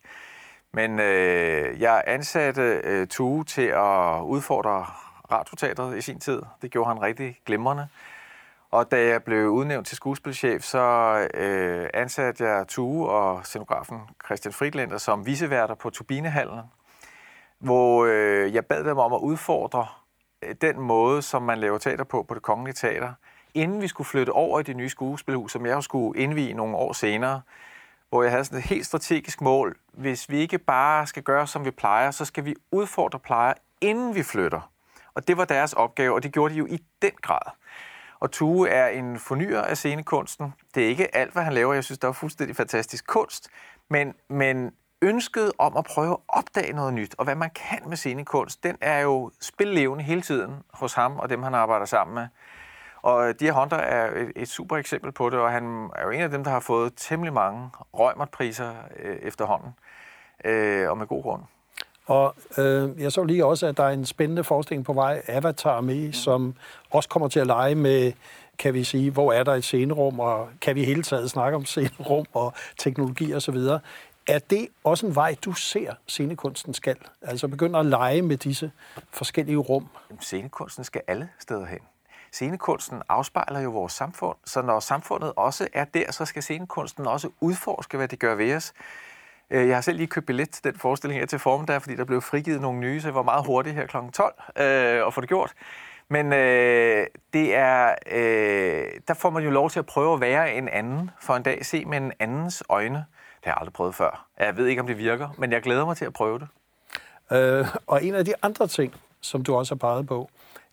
Men 0.72 1.00
øh, 1.00 1.82
jeg 1.82 2.04
ansatte 2.08 2.82
øh, 2.84 3.08
Tue 3.08 3.44
til 3.44 3.68
at 3.68 4.22
udfordre 4.22 4.86
Radioteatret 5.32 5.98
i 5.98 6.02
sin 6.02 6.20
tid. 6.20 6.42
Det 6.62 6.72
gjorde 6.72 6.88
han 6.88 7.02
rigtig 7.02 7.38
glimrende. 7.46 7.88
Og 8.72 8.92
da 8.92 9.08
jeg 9.08 9.24
blev 9.24 9.48
udnævnt 9.50 9.88
til 9.88 9.98
skuespilchef, 9.98 10.64
så 10.64 10.80
øh, 11.34 11.90
ansatte 11.94 12.44
jeg 12.44 12.68
Tue 12.68 13.10
og 13.10 13.46
scenografen 13.46 14.00
Christian 14.26 14.54
Friedlander 14.54 14.98
som 14.98 15.26
viseværter 15.26 15.76
på 15.76 15.90
Turbinehallen, 15.90 16.60
hvor 17.60 18.06
øh, 18.06 18.54
jeg 18.54 18.66
bad 18.66 18.84
dem 18.84 18.98
om 18.98 19.14
at 19.14 19.20
udfordre 19.20 19.88
øh, 20.42 20.56
den 20.62 20.80
måde, 20.80 21.22
som 21.22 21.42
man 21.44 21.58
laver 21.58 21.78
teater 21.78 22.04
på 22.04 22.24
på 22.24 22.34
det 22.34 22.42
kongelige 22.42 22.74
teater, 22.74 23.14
inden 23.54 23.82
vi 23.82 23.88
skulle 23.88 24.08
flytte 24.08 24.32
over 24.32 24.60
i 24.60 24.64
det 24.64 24.76
nye 24.76 24.90
skuespilhus, 24.90 25.52
som 25.52 25.66
jeg 25.66 25.84
skulle 25.84 26.20
indvige 26.20 26.54
nogle 26.54 26.76
år 26.76 26.94
senere, 26.94 27.42
hvor 28.10 28.24
jeg 28.24 28.32
havde 28.32 28.46
sådan 28.46 28.60
et 28.60 28.66
helt 28.66 28.86
strategisk 28.86 29.42
mål. 29.42 29.78
Hvis 29.94 30.30
vi 30.30 30.38
ikke 30.38 30.58
bare 30.58 31.08
skal 31.08 31.24
gøre, 31.24 31.48
som 31.48 31.66
vi 31.66 31.72
plejer, 31.72 32.12
så 32.12 32.26
skal 32.26 32.46
vi 32.46 32.56
udfordre 32.72 33.20
plejer, 33.20 33.54
inden 33.82 34.16
vi 34.16 34.24
flytter. 34.24 34.72
Og 35.14 35.28
det 35.28 35.38
var 35.38 35.46
deres 35.46 35.74
opgave, 35.74 36.14
og 36.14 36.24
det 36.24 36.34
gjorde 36.34 36.54
de 36.54 36.60
jo 36.60 36.66
i 36.66 36.84
den 37.02 37.12
grad. 37.22 37.52
Og 38.20 38.32
Tue 38.32 38.70
er 38.70 38.88
en 38.88 39.20
fornyer 39.20 39.62
af 39.62 39.78
scenekunsten. 39.78 40.54
Det 40.76 40.84
er 40.84 40.88
ikke 40.88 41.16
alt, 41.16 41.34
hvad 41.34 41.44
han 41.44 41.54
laver. 41.54 41.74
Jeg 41.74 41.84
synes, 41.84 42.00
det 42.00 42.08
er 42.08 42.12
fuldstændig 42.12 42.56
fantastisk 42.56 43.08
kunst. 43.08 43.50
Men, 43.90 44.14
men 44.30 44.72
ønsket 45.02 45.52
om 45.58 45.78
at 45.78 45.86
prøve 45.86 46.12
at 46.12 46.18
opdage 46.28 46.74
noget 46.74 46.94
nyt, 46.94 47.16
og 47.18 47.24
hvad 47.24 47.36
man 47.36 47.50
kan 47.50 47.80
med 47.88 47.98
scenekunst, 47.98 48.64
den 48.64 48.78
er 48.82 49.00
jo 49.00 49.32
spillevende 49.42 50.04
hele 50.04 50.22
tiden 50.22 50.56
hos 50.74 50.94
ham 50.94 51.20
og 51.20 51.30
dem, 51.30 51.44
han 51.44 51.56
arbejder 51.56 51.86
sammen 51.86 52.16
med. 52.16 52.28
Og 53.02 53.30
øh, 53.30 53.36
de 53.40 53.52
Hunter 53.52 53.78
er 53.78 54.12
et, 54.22 54.32
et 54.36 54.50
super 54.50 54.78
eksempel 54.78 55.12
på 55.12 55.30
det, 55.30 55.40
og 55.40 55.52
han 55.52 55.90
er 55.96 56.04
jo 56.04 56.10
en 56.10 56.22
af 56.22 56.30
dem, 56.30 56.44
der 56.44 56.52
har 56.52 56.60
fået 56.60 56.94
temmelig 56.96 57.34
mange 57.34 57.70
røgmertpriser 57.94 58.74
øh, 59.00 59.16
efterhånden, 59.16 59.72
øh, 60.46 60.90
og 60.90 60.98
med 60.98 61.08
god 61.08 61.24
grund. 61.24 61.44
Og 62.10 62.36
øh, 62.58 63.02
jeg 63.02 63.12
så 63.12 63.24
lige 63.24 63.46
også, 63.46 63.68
at 63.68 63.78
der 63.78 63.84
er 63.84 63.90
en 63.90 64.06
spændende 64.06 64.44
forestilling 64.44 64.86
på 64.86 64.94
vej, 64.94 65.22
Avatar 65.28 65.82
med, 65.82 66.08
mm. 66.08 66.14
som 66.14 66.56
også 66.90 67.10
kommer 67.10 67.28
til 67.28 67.40
at 67.40 67.48
lege 67.48 67.76
med, 67.76 68.12
kan 68.58 68.74
vi 68.74 68.84
sige, 68.84 69.12
hvor 69.12 69.34
er 69.34 69.44
der 69.44 69.54
et 69.54 69.64
scenerum, 69.64 70.20
og 70.20 70.50
kan 70.62 70.76
vi 70.76 70.84
hele 70.84 71.04
taget 71.04 71.30
snakke 71.30 71.56
om 71.56 71.66
scenerum 71.72 72.26
og 72.34 72.54
teknologi 72.78 73.34
osv. 73.34 73.58
Er 74.28 74.40
det 74.50 74.68
også 74.84 75.06
en 75.06 75.16
vej, 75.16 75.36
du 75.46 75.54
ser 75.54 75.94
scenekunsten 76.08 76.74
skal? 76.74 76.96
Altså 77.22 77.48
begynder 77.48 77.80
at 77.80 77.86
lege 77.86 78.22
med 78.22 78.38
disse 78.38 78.72
forskellige 79.12 79.58
rum? 79.58 79.88
Scenekunsten 80.20 80.84
skal 80.84 81.02
alle 81.08 81.30
steder 81.40 81.66
hen. 81.66 81.80
Scenekunsten 82.32 83.02
afspejler 83.10 83.60
jo 83.60 83.70
vores 83.70 83.94
samfund, 83.94 84.38
så 84.46 84.62
når 84.62 84.80
samfundet 84.80 85.34
også 85.36 85.68
er 85.74 85.86
der, 85.86 86.12
så 86.12 86.26
skal 86.26 86.44
scenekunsten 86.44 87.08
også 87.08 87.30
udforske, 87.42 87.98
hvad 87.98 88.08
det 88.08 88.20
gør 88.20 88.36
ved 88.36 88.56
os. 88.56 88.74
Øh, 89.52 89.68
jeg 89.68 89.76
har 89.76 89.82
selv 89.82 89.98
lige 89.98 90.08
købt 90.08 90.26
billet 90.26 90.50
til 90.50 90.64
den 90.64 90.76
forestilling 90.76 91.20
her 91.20 91.26
til 91.26 91.40
formiddag, 91.40 91.82
fordi 91.82 91.96
der 91.96 92.06
blev 92.06 92.22
frigivet 92.22 92.62
nogle 92.62 92.80
nye, 92.80 93.02
så 93.02 93.08
jeg 93.08 93.16
var 93.16 93.24
meget 93.24 93.46
hurtig 93.46 93.74
her 93.74 93.86
kl. 93.86 93.98
12 94.14 94.34
øh, 94.58 95.08
at 95.08 95.14
få 95.14 95.22
det 95.22 95.30
gjort. 95.30 95.54
Men 96.10 96.34
øh, 96.34 97.08
det 97.34 97.56
er, 97.56 97.96
øh, 98.12 98.92
der 99.08 99.14
får 99.14 99.30
man 99.30 99.44
jo 99.44 99.50
lov 99.50 99.70
til 99.70 99.80
at 99.80 99.86
prøve 99.86 100.14
at 100.14 100.22
være 100.22 100.54
en 100.54 100.70
anden, 100.70 101.12
for 101.22 101.36
en 101.36 101.44
dag 101.44 101.66
se 101.66 101.86
med 101.86 101.98
en 101.98 102.12
andens 102.20 102.64
øjne. 102.70 102.96
Det 102.96 103.46
har 103.46 103.52
jeg 103.52 103.58
aldrig 103.58 103.74
prøvet 103.74 103.96
før. 103.96 104.28
Jeg 104.40 104.58
ved 104.58 104.68
ikke, 104.68 104.82
om 104.82 104.88
det 104.88 104.98
virker, 104.98 105.30
men 105.38 105.52
jeg 105.52 105.62
glæder 105.62 105.86
mig 105.86 105.98
til 105.98 106.06
at 106.06 106.14
prøve 106.14 106.40
det. 106.40 106.48
Øh, 107.32 107.68
og 107.88 108.04
en 108.04 108.16
af 108.16 108.26
de 108.26 108.34
andre 108.42 108.68
ting, 108.68 108.94
som 109.22 109.44
du 109.44 109.56
også 109.56 109.76
har 109.76 109.78
peget 109.78 110.08
på, 110.08 110.30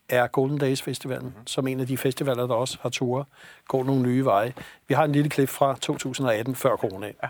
er 0.08 0.26
Golden 0.26 0.58
Days 0.58 0.82
Festivalen, 0.82 1.26
mm-hmm. 1.26 1.46
som 1.46 1.66
en 1.66 1.80
af 1.80 1.86
de 1.86 1.98
festivaler, 1.98 2.46
der 2.46 2.54
også 2.54 2.78
har 2.80 2.88
ture, 2.88 3.24
gå 3.68 3.82
nogle 3.82 4.02
nye 4.02 4.24
veje. 4.24 4.52
Vi 4.88 4.94
har 4.94 5.04
en 5.04 5.12
lille 5.12 5.30
klip 5.30 5.48
fra 5.48 5.76
2018 5.80 6.54
før 6.54 6.76
corona. 6.76 7.06
Ja. 7.06 7.28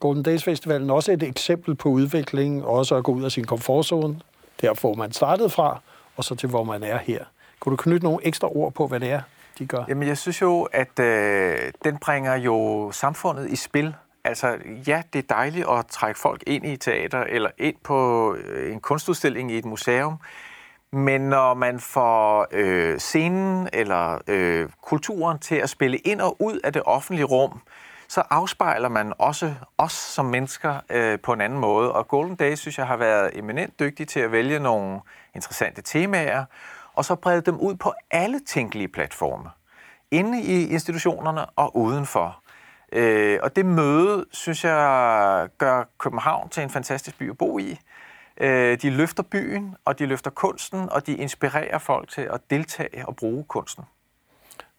Golden 0.00 0.22
Days 0.22 0.44
Festivalen 0.44 0.90
også 0.90 1.12
et 1.12 1.22
eksempel 1.22 1.74
på 1.74 1.88
udvikling, 1.88 2.64
også 2.64 2.96
at 2.96 3.04
gå 3.04 3.12
ud 3.12 3.24
af 3.24 3.32
sin 3.32 3.44
komfortzone, 3.44 4.20
der 4.60 4.80
hvor 4.80 4.94
man 4.94 5.12
startede 5.12 5.50
fra, 5.50 5.80
og 6.16 6.24
så 6.24 6.34
til 6.34 6.48
hvor 6.48 6.64
man 6.64 6.82
er 6.82 6.98
her. 6.98 7.24
Kunne 7.60 7.70
du 7.70 7.76
knytte 7.82 8.04
nogle 8.04 8.26
ekstra 8.26 8.56
ord 8.56 8.72
på, 8.72 8.86
hvad 8.86 9.00
det 9.00 9.10
er, 9.10 9.20
de 9.58 9.66
gør? 9.66 9.84
Jamen, 9.88 10.08
jeg 10.08 10.18
synes 10.18 10.42
jo, 10.42 10.62
at 10.62 10.98
øh, 11.00 11.56
den 11.84 11.98
bringer 11.98 12.36
jo 12.36 12.90
samfundet 12.92 13.50
i 13.50 13.56
spil. 13.56 13.94
Altså, 14.24 14.56
ja, 14.86 15.02
det 15.12 15.18
er 15.18 15.34
dejligt 15.34 15.66
at 15.70 15.86
trække 15.86 16.20
folk 16.20 16.42
ind 16.46 16.66
i 16.66 16.76
teater, 16.76 17.20
eller 17.20 17.50
ind 17.58 17.76
på 17.84 18.34
øh, 18.34 18.72
en 18.72 18.80
kunstudstilling 18.80 19.52
i 19.52 19.58
et 19.58 19.64
museum, 19.64 20.16
men 20.92 21.20
når 21.20 21.54
man 21.54 21.80
får 21.80 22.46
øh, 22.50 22.98
scenen 22.98 23.68
eller 23.72 24.18
øh, 24.26 24.68
kulturen 24.82 25.38
til 25.38 25.54
at 25.54 25.70
spille 25.70 25.96
ind 25.96 26.20
og 26.20 26.36
ud 26.42 26.60
af 26.64 26.72
det 26.72 26.82
offentlige 26.86 27.24
rum, 27.24 27.60
så 28.08 28.22
afspejler 28.30 28.88
man 28.88 29.12
også 29.18 29.54
os 29.78 29.92
som 29.92 30.24
mennesker 30.24 30.80
øh, 30.90 31.20
på 31.20 31.32
en 31.32 31.40
anden 31.40 31.58
måde. 31.58 31.92
Og 31.92 32.08
Golden 32.08 32.36
Days, 32.36 32.58
synes 32.58 32.78
jeg, 32.78 32.86
har 32.86 32.96
været 32.96 33.38
eminent 33.38 33.80
dygtig 33.80 34.08
til 34.08 34.20
at 34.20 34.32
vælge 34.32 34.58
nogle 34.58 35.00
interessante 35.34 35.82
temaer, 35.82 36.44
og 36.94 37.04
så 37.04 37.14
brede 37.14 37.40
dem 37.40 37.60
ud 37.60 37.74
på 37.74 37.92
alle 38.10 38.40
tænkelige 38.46 38.88
platforme. 38.88 39.50
Inde 40.10 40.42
i 40.42 40.68
institutionerne 40.68 41.46
og 41.46 41.76
udenfor. 41.76 42.42
Øh, 42.92 43.38
og 43.42 43.56
det 43.56 43.66
møde, 43.66 44.24
synes 44.32 44.64
jeg, 44.64 45.48
gør 45.58 45.84
København 45.98 46.48
til 46.48 46.62
en 46.62 46.70
fantastisk 46.70 47.18
by 47.18 47.30
at 47.30 47.38
bo 47.38 47.58
i. 47.58 47.80
Øh, 48.40 48.78
de 48.82 48.90
løfter 48.90 49.22
byen, 49.22 49.74
og 49.84 49.98
de 49.98 50.06
løfter 50.06 50.30
kunsten, 50.30 50.88
og 50.90 51.06
de 51.06 51.16
inspirerer 51.16 51.78
folk 51.78 52.08
til 52.08 52.22
at 52.22 52.40
deltage 52.50 53.08
og 53.08 53.16
bruge 53.16 53.44
kunsten. 53.44 53.84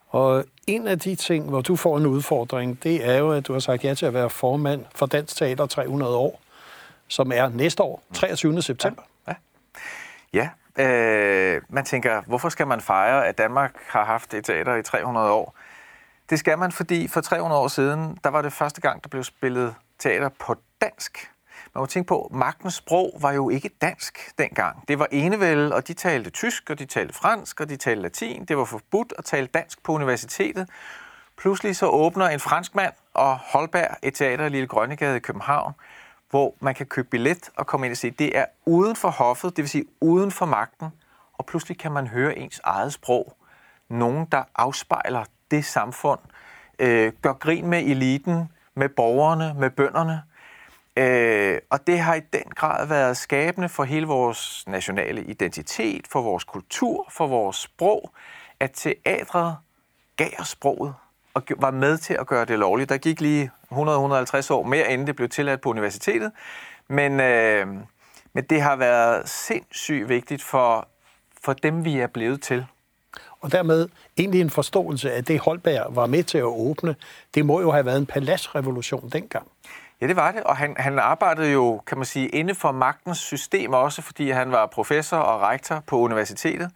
Og 0.10 0.46
en 0.68 0.88
af 0.88 1.00
de 1.00 1.16
ting, 1.16 1.50
hvor 1.50 1.62
du 1.62 1.76
får 1.76 1.98
en 1.98 2.06
udfordring, 2.06 2.84
det 2.84 3.10
er 3.10 3.18
jo, 3.18 3.32
at 3.32 3.48
du 3.48 3.54
har 3.54 3.60
sagt 3.60 3.84
ja 3.84 3.94
til 3.94 4.06
at 4.06 4.14
være 4.14 4.30
formand 4.30 4.86
for 4.96 5.06
Dansk 5.06 5.36
Teater 5.36 5.66
300 5.66 6.16
år, 6.16 6.42
som 7.08 7.32
er 7.32 7.50
næste 7.50 7.84
år, 7.84 8.04
23. 8.14 8.62
september. 8.62 9.02
Ja, 9.28 9.34
ja. 10.34 10.50
ja. 10.78 10.84
Øh, 10.84 11.62
man 11.70 11.86
tænker, 11.86 12.22
hvorfor 12.28 12.50
skal 12.50 12.68
man 12.68 12.82
fejre, 12.82 13.28
at 13.28 13.38
Danmark 13.38 13.76
har 13.88 14.06
haft 14.06 14.34
et 14.34 14.46
teater 14.46 14.76
i 14.76 14.84
300 14.84 15.32
år? 15.32 15.56
Det 16.30 16.40
skal 16.40 16.58
man, 16.58 16.72
fordi 16.72 17.08
for 17.08 17.22
300 17.22 17.62
år 17.62 17.68
siden, 17.68 18.18
der 18.24 18.30
var 18.30 18.42
det 18.42 18.54
første 18.54 18.82
gang, 18.82 19.04
der 19.04 19.10
blev 19.10 19.24
spillet 19.24 19.76
teater 20.00 20.30
på 20.30 20.56
dansk. 20.82 21.32
Man 21.76 21.82
må 21.82 21.86
tænke 21.86 22.08
på, 22.08 22.30
magtens 22.34 22.74
sprog 22.74 23.18
var 23.22 23.32
jo 23.32 23.50
ikke 23.50 23.70
dansk 23.82 24.32
dengang. 24.38 24.88
Det 24.88 25.00
var 25.00 25.08
enevælde, 25.12 25.76
og 25.76 25.88
de 25.88 25.94
talte 25.94 26.30
tysk, 26.30 26.70
og 26.70 26.80
de 26.80 26.86
talte 26.86 27.14
fransk, 27.14 27.60
og 27.60 27.70
de 27.70 27.76
talte 27.76 28.02
latin. 28.02 28.46
Det 28.46 28.58
var 28.58 28.66
forbudt 28.66 29.14
at 29.18 29.26
tale 29.26 29.48
dansk 29.48 29.84
på 29.84 29.92
universitetet. 29.92 30.70
Pludselig 31.38 31.76
så 31.76 31.88
åbner 31.88 32.26
en 32.26 32.40
franskmand 32.40 32.94
og 33.14 33.38
Holberg 33.38 33.98
et 34.04 34.14
teater 34.14 34.46
i 34.46 34.50
Lille 34.50 34.68
Grønnegade 34.68 35.18
i 35.18 35.20
København, 35.20 35.74
hvor 36.30 36.56
man 36.60 36.76
kan 36.76 36.86
købe 36.86 37.08
billet 37.08 37.50
og 37.56 37.68
komme 37.68 37.86
ind 37.86 37.92
og 37.94 37.98
se. 37.98 38.12
Det 38.12 38.38
er 38.38 38.46
uden 38.66 38.96
for 38.96 39.10
hoffet, 39.10 39.58
det 39.58 39.64
vil 39.64 39.70
sige 39.70 39.86
uden 40.02 40.32
for 40.32 40.46
magten, 40.46 40.88
og 41.34 41.46
pludselig 41.46 41.78
kan 41.78 41.92
man 41.92 42.08
høre 42.08 42.38
ens 42.38 42.62
eget 42.64 42.94
sprog. 42.94 43.36
Nogen, 43.90 44.26
der 44.32 44.44
afspejler 44.56 45.24
det 45.52 45.66
samfund, 45.66 46.20
øh, 46.80 47.14
gør 47.22 47.34
grin 47.34 47.68
med 47.68 47.84
eliten, 47.84 48.50
med 48.76 48.90
borgerne, 48.90 49.54
med 49.60 49.70
bønderne, 49.70 50.22
Øh, 50.98 51.58
og 51.70 51.88
det 51.88 52.00
har 52.00 52.16
i 52.16 52.22
den 52.34 52.44
grad 52.56 52.88
været 52.88 53.18
skabende 53.18 53.70
for 53.70 53.84
hele 53.84 54.08
vores 54.08 54.64
nationale 54.68 55.24
identitet, 55.24 56.08
for 56.08 56.22
vores 56.22 56.44
kultur, 56.44 57.08
for 57.12 57.28
vores 57.28 57.56
sprog, 57.56 58.12
at 58.60 58.72
teatret 58.74 59.58
gav 60.18 60.32
os 60.40 60.48
sproget 60.48 60.94
og 61.34 61.44
var 61.58 61.72
med 61.72 61.98
til 61.98 62.14
at 62.20 62.28
gøre 62.28 62.46
det 62.46 62.60
lovligt. 62.60 62.90
Der 62.90 62.98
gik 62.98 63.22
lige 63.22 63.52
100-150 63.72 64.54
år 64.54 64.64
mere, 64.64 64.92
inden 64.92 65.08
det 65.08 65.16
blev 65.16 65.30
tilladt 65.30 65.62
på 65.62 65.70
universitetet. 65.70 66.32
Men, 66.88 67.20
øh, 67.20 67.68
men 68.34 68.44
det 68.44 68.62
har 68.62 68.76
været 68.76 69.30
sindssygt 69.30 70.10
vigtigt 70.10 70.44
for, 70.44 70.88
for 71.44 71.54
dem, 71.54 71.86
vi 71.86 72.00
er 72.00 72.08
blevet 72.08 72.42
til. 72.42 72.66
Og 73.42 73.52
dermed 73.52 73.90
egentlig 74.18 74.42
en 74.42 74.50
forståelse 74.50 75.12
af 75.12 75.26
det, 75.26 75.40
Holberg 75.40 75.96
var 75.96 76.06
med 76.06 76.24
til 76.24 76.38
at 76.38 76.44
åbne. 76.44 76.96
Det 77.36 77.46
må 77.46 77.62
jo 77.62 77.72
have 77.72 77.86
været 77.86 77.98
en 77.98 78.06
paladsrevolution 78.06 79.10
dengang. 79.10 79.48
Ja, 80.02 80.08
det 80.08 80.16
var 80.16 80.32
det, 80.32 80.44
og 80.44 80.58
han, 80.58 80.76
han 80.78 81.00
arbejdede 81.00 81.52
jo, 81.52 81.82
kan 81.88 81.98
man 81.98 82.06
sige, 82.06 82.28
inden 82.28 82.56
for 82.56 82.72
magtens 82.72 83.18
system 83.18 83.74
også, 83.74 84.02
fordi 84.02 84.30
han 84.30 84.52
var 84.52 84.66
professor 84.66 85.18
og 85.18 85.42
rektor 85.42 85.84
på 85.88 85.98
universitetet, 85.98 86.72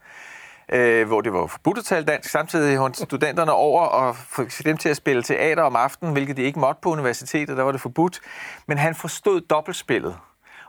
øh, 0.68 1.06
hvor 1.06 1.20
det 1.20 1.32
var 1.32 1.46
forbudt 1.46 1.78
at 1.78 1.84
tale 1.84 2.04
dansk. 2.04 2.30
Samtidig 2.30 2.76
holdt 2.76 2.96
studenterne 3.08 3.52
over 3.52 3.82
og 3.82 4.16
få 4.16 4.44
dem 4.64 4.76
til 4.76 4.88
at 4.88 4.96
spille 4.96 5.22
teater 5.22 5.62
om 5.62 5.76
aftenen, 5.76 6.12
hvilket 6.12 6.36
de 6.36 6.42
ikke 6.42 6.58
måtte 6.58 6.80
på 6.82 6.90
universitetet, 6.90 7.56
der 7.56 7.62
var 7.62 7.72
det 7.72 7.80
forbudt. 7.80 8.20
Men 8.66 8.78
han 8.78 8.94
forstod 8.94 9.40
dobbeltspillet, 9.40 10.16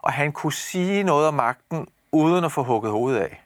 og 0.01 0.13
han 0.13 0.31
kunne 0.31 0.53
sige 0.53 1.03
noget 1.03 1.27
om 1.27 1.33
magten, 1.33 1.87
uden 2.11 2.45
at 2.45 2.51
få 2.51 2.63
hugget 2.63 2.91
hovedet 2.91 3.19
af. 3.19 3.41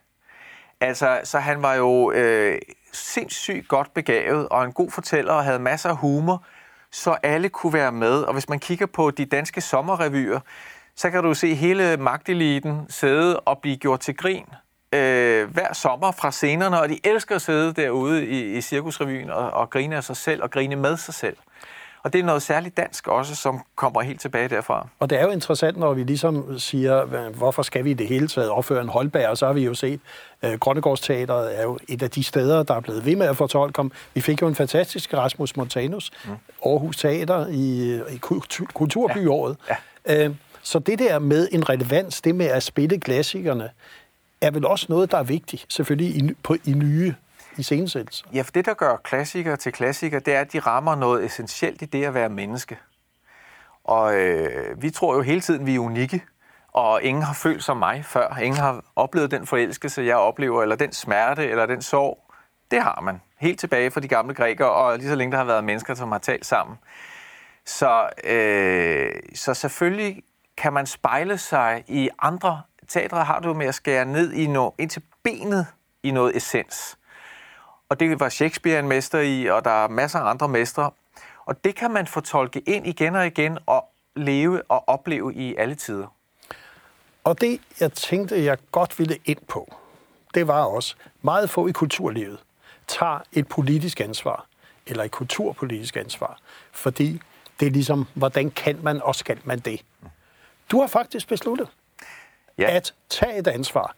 Altså, 0.81 1.21
så 1.23 1.39
han 1.39 1.61
var 1.61 1.73
jo 1.73 2.11
øh, 2.11 2.59
sindssygt 2.93 3.67
godt 3.67 3.93
begavet 3.93 4.49
og 4.49 4.65
en 4.65 4.71
god 4.71 4.91
fortæller 4.91 5.33
og 5.33 5.43
havde 5.43 5.59
masser 5.59 5.89
af 5.89 5.97
humor, 5.97 6.43
så 6.91 7.17
alle 7.23 7.49
kunne 7.49 7.73
være 7.73 7.91
med. 7.91 8.21
Og 8.21 8.33
hvis 8.33 8.49
man 8.49 8.59
kigger 8.59 8.85
på 8.85 9.11
de 9.11 9.25
danske 9.25 9.61
sommerrevyer, 9.61 10.39
så 10.95 11.09
kan 11.09 11.23
du 11.23 11.33
se 11.33 11.55
hele 11.55 11.97
magteliten 11.97 12.85
sidde 12.89 13.39
og 13.39 13.59
blive 13.59 13.77
gjort 13.77 13.99
til 13.99 14.17
grin 14.17 14.45
øh, 14.93 15.51
hver 15.51 15.73
sommer 15.73 16.11
fra 16.11 16.31
scenerne, 16.31 16.79
og 16.79 16.89
de 16.89 16.99
elsker 17.03 17.35
at 17.35 17.41
sidde 17.41 17.73
derude 17.73 18.27
i, 18.27 18.57
i 18.57 18.61
cirkusrevyen 18.61 19.29
og, 19.29 19.51
og 19.51 19.69
grine 19.69 19.95
af 19.95 20.03
sig 20.03 20.17
selv 20.17 20.43
og 20.43 20.51
grine 20.51 20.75
med 20.75 20.97
sig 20.97 21.13
selv. 21.13 21.37
Og 22.03 22.13
det 22.13 22.19
er 22.19 22.23
noget 22.23 22.41
særligt 22.41 22.77
dansk 22.77 23.07
også, 23.07 23.35
som 23.35 23.61
kommer 23.75 24.01
helt 24.01 24.21
tilbage 24.21 24.47
derfra. 24.47 24.87
Og 24.99 25.09
det 25.09 25.19
er 25.19 25.23
jo 25.23 25.29
interessant, 25.29 25.77
når 25.77 25.93
vi 25.93 26.03
ligesom 26.03 26.59
siger, 26.59 27.29
hvorfor 27.29 27.61
skal 27.61 27.83
vi 27.83 27.91
i 27.91 27.93
det 27.93 28.07
hele 28.07 28.27
taget 28.27 28.49
opføre 28.49 28.81
en 28.81 28.89
Holberg, 28.89 29.29
og 29.29 29.37
så 29.37 29.45
har 29.45 29.53
vi 29.53 29.65
jo 29.65 29.73
set, 29.73 29.99
øh, 30.43 30.53
Grønnegårdsteateret 30.53 31.59
er 31.59 31.63
jo 31.63 31.79
et 31.87 32.03
af 32.03 32.09
de 32.09 32.23
steder, 32.23 32.63
der 32.63 32.73
er 32.73 32.79
blevet 32.79 33.05
ved 33.05 33.15
med 33.15 33.27
at 33.27 33.37
fortolke 33.37 33.79
om. 33.79 33.91
Vi 34.13 34.21
fik 34.21 34.41
jo 34.41 34.47
en 34.47 34.55
fantastisk 34.55 35.13
Rasmus 35.13 35.57
Montanus, 35.57 36.11
mm. 36.25 36.31
Aarhus 36.65 36.97
Teater 36.97 37.47
i, 37.47 37.95
i 38.13 38.17
Kulturbyåret. 38.73 39.57
Ja. 39.69 39.75
Ja. 40.07 40.25
Øh, 40.25 40.35
så 40.61 40.79
det 40.79 40.99
der 40.99 41.19
med 41.19 41.47
en 41.51 41.69
relevans, 41.69 42.21
det 42.21 42.35
med 42.35 42.45
at 42.45 42.63
spille 42.63 42.99
klassikerne, 42.99 43.69
er 44.41 44.51
vel 44.51 44.65
også 44.65 44.85
noget, 44.89 45.11
der 45.11 45.17
er 45.17 45.23
vigtigt, 45.23 45.65
selvfølgelig 45.69 46.15
i, 46.15 46.33
på, 46.43 46.55
i 46.65 46.71
nye 46.71 47.13
iscenesættelser. 47.59 48.25
Ja, 48.33 48.41
for 48.41 48.51
det, 48.51 48.65
der 48.65 48.73
gør 48.73 48.95
klassikere 48.95 49.57
til 49.57 49.71
klassikere, 49.71 50.19
det 50.19 50.35
er, 50.35 50.41
at 50.41 50.53
de 50.53 50.59
rammer 50.59 50.95
noget 50.95 51.25
essentielt 51.25 51.81
i 51.81 51.85
det 51.85 52.05
at 52.05 52.13
være 52.13 52.29
menneske. 52.29 52.77
Og 53.83 54.15
øh, 54.15 54.81
vi 54.81 54.89
tror 54.89 55.15
jo 55.15 55.21
hele 55.21 55.41
tiden, 55.41 55.65
vi 55.65 55.75
er 55.75 55.79
unikke, 55.79 56.23
og 56.67 57.03
ingen 57.03 57.23
har 57.23 57.33
følt 57.33 57.63
som 57.63 57.77
mig 57.77 58.05
før. 58.05 58.37
Ingen 58.41 58.61
har 58.61 58.83
oplevet 58.95 59.31
den 59.31 59.47
forelskelse, 59.47 60.01
jeg 60.01 60.15
oplever, 60.15 60.61
eller 60.61 60.75
den 60.75 60.91
smerte, 60.91 61.47
eller 61.47 61.65
den 61.65 61.81
sorg. 61.81 62.33
Det 62.71 62.81
har 62.81 63.01
man. 63.01 63.21
Helt 63.39 63.59
tilbage 63.59 63.91
fra 63.91 63.99
de 63.99 64.07
gamle 64.07 64.33
grækere, 64.33 64.71
og 64.71 64.97
lige 64.97 65.09
så 65.09 65.15
længe 65.15 65.31
der 65.31 65.37
har 65.37 65.45
været 65.45 65.63
mennesker, 65.63 65.93
som 65.93 66.11
har 66.11 66.19
talt 66.19 66.45
sammen. 66.45 66.77
Så, 67.65 68.09
øh, 68.23 69.11
så 69.35 69.53
selvfølgelig 69.53 70.23
kan 70.57 70.73
man 70.73 70.85
spejle 70.85 71.37
sig 71.37 71.83
i 71.87 72.09
andre 72.19 72.61
teatre 72.89 73.23
har 73.23 73.39
du 73.39 73.53
med 73.53 73.65
at 73.65 73.75
skære 73.75 74.05
ned 74.05 74.33
i 74.33 74.47
no, 74.47 74.71
ind 74.77 74.89
til 74.89 75.03
benet 75.23 75.67
i 76.03 76.11
noget 76.11 76.37
essens. 76.37 76.97
Og 77.89 77.99
det 77.99 78.19
var 78.19 78.29
Shakespeare 78.29 78.79
en 78.79 78.87
mester 78.87 79.19
i, 79.19 79.45
og 79.45 79.65
der 79.65 79.71
er 79.71 79.87
masser 79.87 80.19
af 80.19 80.29
andre 80.29 80.47
mestre. 80.47 80.91
Og 81.45 81.63
det 81.63 81.75
kan 81.75 81.91
man 81.91 82.07
fortolke 82.07 82.59
ind 82.59 82.87
igen 82.87 83.15
og 83.15 83.27
igen 83.27 83.57
og 83.65 83.85
leve 84.15 84.61
og 84.63 84.89
opleve 84.89 85.33
i 85.33 85.55
alle 85.55 85.75
tider. 85.75 86.07
Og 87.23 87.41
det, 87.41 87.61
jeg 87.79 87.93
tænkte, 87.93 88.43
jeg 88.43 88.57
godt 88.71 88.99
ville 88.99 89.17
ind 89.25 89.39
på, 89.47 89.75
det 90.33 90.47
var 90.47 90.63
også, 90.63 90.95
meget 91.21 91.49
få 91.49 91.67
i 91.67 91.71
kulturlivet 91.71 92.39
tager 92.87 93.19
et 93.33 93.47
politisk 93.47 94.01
ansvar, 94.01 94.45
eller 94.87 95.03
et 95.03 95.11
kulturpolitisk 95.11 95.97
ansvar, 95.97 96.39
fordi 96.71 97.21
det 97.59 97.67
er 97.67 97.71
ligesom, 97.71 98.07
hvordan 98.13 98.51
kan 98.51 98.79
man 98.83 99.01
og 99.01 99.15
skal 99.15 99.39
man 99.43 99.59
det? 99.59 99.85
Du 100.71 100.79
har 100.79 100.87
faktisk 100.87 101.27
besluttet 101.27 101.67
ja. 102.57 102.75
at 102.75 102.93
tage 103.09 103.37
et 103.37 103.47
ansvar. 103.47 103.95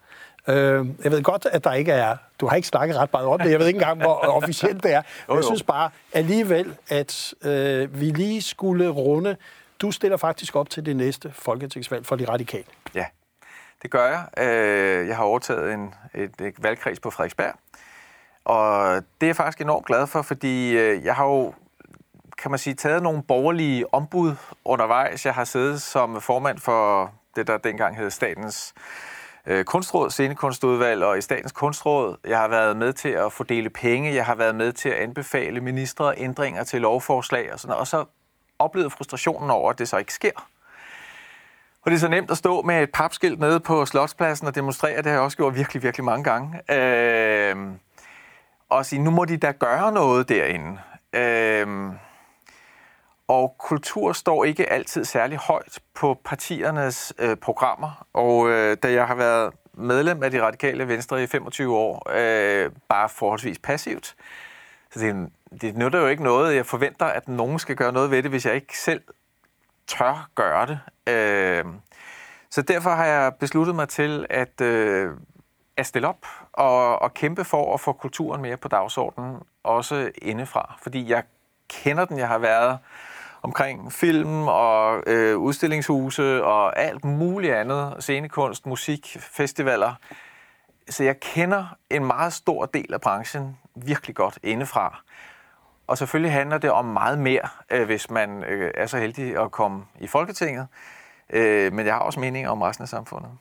Øh, 0.48 0.88
jeg 1.04 1.12
ved 1.12 1.24
godt, 1.24 1.48
at 1.52 1.64
der 1.64 1.74
ikke 1.74 1.92
er... 1.92 2.18
Du 2.40 2.48
har 2.48 2.56
ikke 2.56 2.68
snakket 2.68 2.98
ret 2.98 3.14
meget 3.14 3.28
om 3.28 3.40
det. 3.40 3.52
Jeg 3.52 3.60
ved 3.60 3.68
ikke 3.68 3.78
engang, 3.78 4.02
hvor 4.02 4.16
officielt 4.42 4.84
det 4.84 4.94
er. 4.94 5.02
Men 5.28 5.38
jeg 5.38 5.44
synes 5.44 5.64
bare 5.64 5.90
alligevel, 6.14 6.76
at 6.90 7.34
øh, 7.44 8.00
vi 8.02 8.06
lige 8.06 8.42
skulle 8.42 8.90
runde... 8.90 9.38
Du 9.82 9.92
stiller 9.92 10.18
faktisk 10.18 10.56
op 10.56 10.70
til 10.70 10.86
det 10.86 10.96
næste 10.96 11.32
folketingsvalg 11.34 12.06
for 12.06 12.16
de 12.16 12.26
radikale. 12.26 12.64
Ja, 12.96 13.06
det 13.82 13.92
gør 13.92 14.08
jeg. 14.08 14.48
Øh, 14.48 15.08
jeg 15.08 15.18
har 15.18 15.24
overtaget 15.24 15.74
en, 15.74 15.94
et, 16.14 16.42
et 16.42 16.64
valgkreds 16.64 17.00
på 17.00 17.10
Frederiksberg. 17.10 17.54
Og 18.46 18.96
det 18.96 19.26
er 19.26 19.28
jeg 19.28 19.36
faktisk 19.36 19.62
enormt 19.62 19.86
glad 19.86 20.08
for, 20.08 20.22
fordi 20.22 20.78
øh, 20.78 21.06
jeg 21.06 21.16
har 21.16 21.26
jo 21.26 21.54
kan 22.42 22.52
man 22.52 22.58
sige, 22.58 22.74
taget 22.74 23.04
nogle 23.04 23.24
borgerlige 23.24 23.94
ombud 23.94 24.36
undervejs. 24.66 25.26
Jeg 25.26 25.34
har 25.34 25.44
siddet 25.44 25.82
som 25.82 26.22
formand 26.22 26.60
for 26.60 27.12
det, 27.36 27.48
der 27.48 27.58
dengang 27.58 27.98
hed 27.98 28.10
Statens 28.10 28.74
øh, 29.46 29.66
Kunstråd, 29.66 30.10
Scenekunstudvalg 30.10 31.04
og 31.04 31.18
i 31.18 31.22
Statens 31.22 31.52
Kunstråd. 31.52 32.18
Jeg 32.28 32.38
har 32.38 32.48
været 32.48 32.78
med 32.78 32.94
til 32.94 33.10
at 33.10 33.34
fordele 33.34 33.70
penge, 33.70 34.14
jeg 34.14 34.26
har 34.26 34.36
været 34.36 34.56
med 34.56 34.74
til 34.74 34.90
at 34.90 34.96
anbefale 34.96 35.62
ministre 35.62 36.14
ændringer 36.18 36.64
til 36.64 36.82
lovforslag 36.82 37.54
og 37.54 37.60
sådan 37.60 37.70
noget, 37.70 37.80
og 37.80 37.88
så 37.88 38.06
oplevede 38.60 38.90
frustrationen 38.90 39.50
over, 39.50 39.70
at 39.70 39.80
det 39.80 39.88
så 39.88 39.98
ikke 39.98 40.14
sker. 40.14 40.48
Og 41.82 41.92
det 41.92 41.96
er 41.96 42.00
så 42.00 42.08
nemt 42.08 42.32
at 42.32 42.38
stå 42.38 42.62
med 42.62 42.84
et 42.84 42.92
papskilt 42.92 43.40
nede 43.40 43.60
på 43.60 43.86
Slotspladsen 43.86 44.48
og 44.48 44.56
demonstrere, 44.56 44.98
det 44.98 45.06
har 45.06 45.12
jeg 45.12 45.22
også 45.22 45.38
gjort 45.38 45.56
virkelig, 45.56 45.84
virkelig 45.84 46.06
mange 46.06 46.24
gange. 46.24 46.72
Øh, 46.72 47.56
og 48.70 48.86
sige, 48.86 49.02
nu 49.02 49.12
må 49.12 49.26
de 49.26 49.38
da 49.38 49.52
gøre 49.52 49.92
noget 49.92 50.30
derinde. 50.30 50.80
Øh, 51.14 51.92
og 53.32 53.56
kultur 53.58 54.14
står 54.14 54.44
ikke 54.44 54.72
altid 54.72 55.06
særlig 55.06 55.38
højt 55.38 55.80
på 55.94 56.22
partiernes 56.26 57.14
øh, 57.20 57.38
programmer. 57.38 58.06
Og 58.14 58.50
øh, 58.50 58.78
da 58.84 58.92
jeg 58.92 59.08
har 59.08 59.16
været 59.16 59.54
medlem 59.74 60.24
af 60.24 60.32
de 60.32 60.42
radikale 60.42 60.88
venstre 60.88 61.24
i 61.24 61.28
25 61.28 61.78
år, 61.78 62.12
øh, 62.16 62.72
bare 62.90 63.10
forholdsvis 63.10 63.60
passivt, 63.60 64.16
så 64.92 65.00
det, 65.00 65.30
det 65.62 65.78
nytter 65.78 66.00
jo 66.00 66.08
ikke 66.08 66.24
noget. 66.24 66.56
Jeg 66.56 66.66
forventer, 66.66 67.06
at 67.06 67.28
nogen 67.28 67.60
skal 67.60 67.76
gøre 67.76 67.92
noget 67.92 68.12
ved 68.12 68.24
det, 68.24 68.32
hvis 68.32 68.46
jeg 68.46 68.56
ikke 68.56 68.78
selv 68.78 69.02
tør 69.88 70.30
gøre 70.36 70.66
det. 70.66 70.80
Øh, 71.14 71.66
så 72.50 72.62
derfor 72.62 72.90
har 72.90 73.06
jeg 73.06 73.36
besluttet 73.40 73.76
mig 73.76 73.90
til 73.90 74.26
at, 74.30 74.62
øh, 74.62 75.12
at 75.78 75.86
stille 75.86 76.08
op 76.08 76.26
og, 76.54 77.02
og 77.02 77.14
kæmpe 77.14 77.44
for 77.44 77.74
at 77.74 77.80
få 77.80 77.94
kulturen 77.94 78.42
mere 78.42 78.58
på 78.58 78.68
dagsordenen, 78.68 79.36
også 79.64 80.12
indefra. 80.22 80.76
Fordi 80.82 81.10
jeg 81.10 81.24
kender 81.70 82.06
den, 82.06 82.18
jeg 82.18 82.28
har 82.28 82.38
været 82.38 82.78
omkring 83.42 83.94
film 83.94 84.48
og 84.48 85.04
øh, 85.08 85.38
udstillingshuse 85.38 86.44
og 86.44 86.80
alt 86.80 87.06
muligt 87.06 87.54
andet, 87.54 87.96
scenekunst, 88.00 88.66
musik, 88.66 89.18
festivaler. 89.20 89.94
Så 90.90 91.04
jeg 91.04 91.20
kender 91.20 91.76
en 91.90 92.06
meget 92.06 92.34
stor 92.34 92.66
del 92.66 92.94
af 92.94 93.02
branchen 93.02 93.58
virkelig 93.76 94.16
godt 94.16 94.40
indefra. 94.44 95.02
Og 95.88 95.98
selvfølgelig 95.98 96.34
handler 96.34 96.58
det 96.58 96.72
om 96.72 96.86
meget 96.86 97.20
mere, 97.20 97.48
øh, 97.72 97.86
hvis 97.86 98.10
man 98.10 98.44
øh, 98.44 98.72
er 98.76 98.86
så 98.86 98.98
heldig 98.98 99.42
at 99.42 99.52
komme 99.52 99.84
i 100.00 100.08
Folketinget. 100.08 100.68
Øh, 101.30 101.74
men 101.74 101.86
jeg 101.86 101.94
har 101.94 102.02
også 102.02 102.20
meninger 102.20 102.50
om 102.50 102.62
resten 102.62 102.84
af 102.84 102.90
samfundet. 102.90 103.32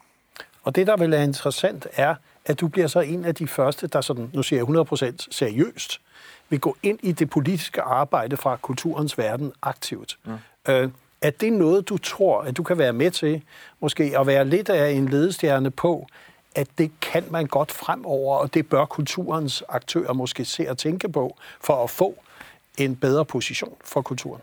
Og 0.63 0.77
det, 0.77 0.87
der 0.87 0.97
vil 0.97 1.11
være 1.11 1.25
interessant, 1.25 1.87
er, 1.97 2.15
at 2.45 2.61
du 2.61 2.69
bliver 2.69 2.87
så 2.87 3.01
en 3.01 3.25
af 3.25 3.35
de 3.35 3.49
første, 3.49 3.87
der 3.87 4.01
sådan, 4.01 4.31
nu 4.35 4.43
siger 4.43 4.61
jeg 4.61 5.13
100% 5.13 5.27
seriøst, 5.31 6.01
vil 6.51 6.61
gå 6.61 6.77
ind 6.83 6.99
i 7.03 7.13
det 7.13 7.31
politiske 7.31 7.83
arbejde 7.83 8.37
fra 8.37 8.57
kulturens 8.57 9.19
verden 9.19 9.53
aktivt. 9.63 10.19
Mm. 10.25 10.33
Øh, 10.69 10.91
er 11.23 11.31
det 11.31 11.53
noget, 11.53 11.89
du 11.89 11.99
tror, 11.99 12.43
at 12.43 12.57
du 12.57 12.63
kan 12.63 12.79
være 12.79 12.93
med 12.93 13.11
til, 13.11 13.43
måske 13.81 14.19
at 14.19 14.27
være 14.27 14.45
lidt 14.45 14.69
af 14.69 14.91
en 14.91 15.09
ledestjerne 15.09 15.71
på, 15.71 16.07
at 16.55 16.69
det 16.79 16.91
kan 17.01 17.25
man 17.31 17.47
godt 17.47 17.73
fremover, 17.73 18.37
og 18.37 18.55
det 18.55 18.69
bør 18.69 18.85
kulturens 18.85 19.63
aktører 19.69 20.13
måske 20.13 20.45
se 20.45 20.71
og 20.71 20.79
tænke 20.79 21.09
på, 21.09 21.37
for 21.61 21.85
at 21.85 21.91
få 21.91 22.15
en 22.79 22.97
bedre 22.97 23.25
position 23.25 23.75
for 23.85 24.03
kulturen? 24.03 24.43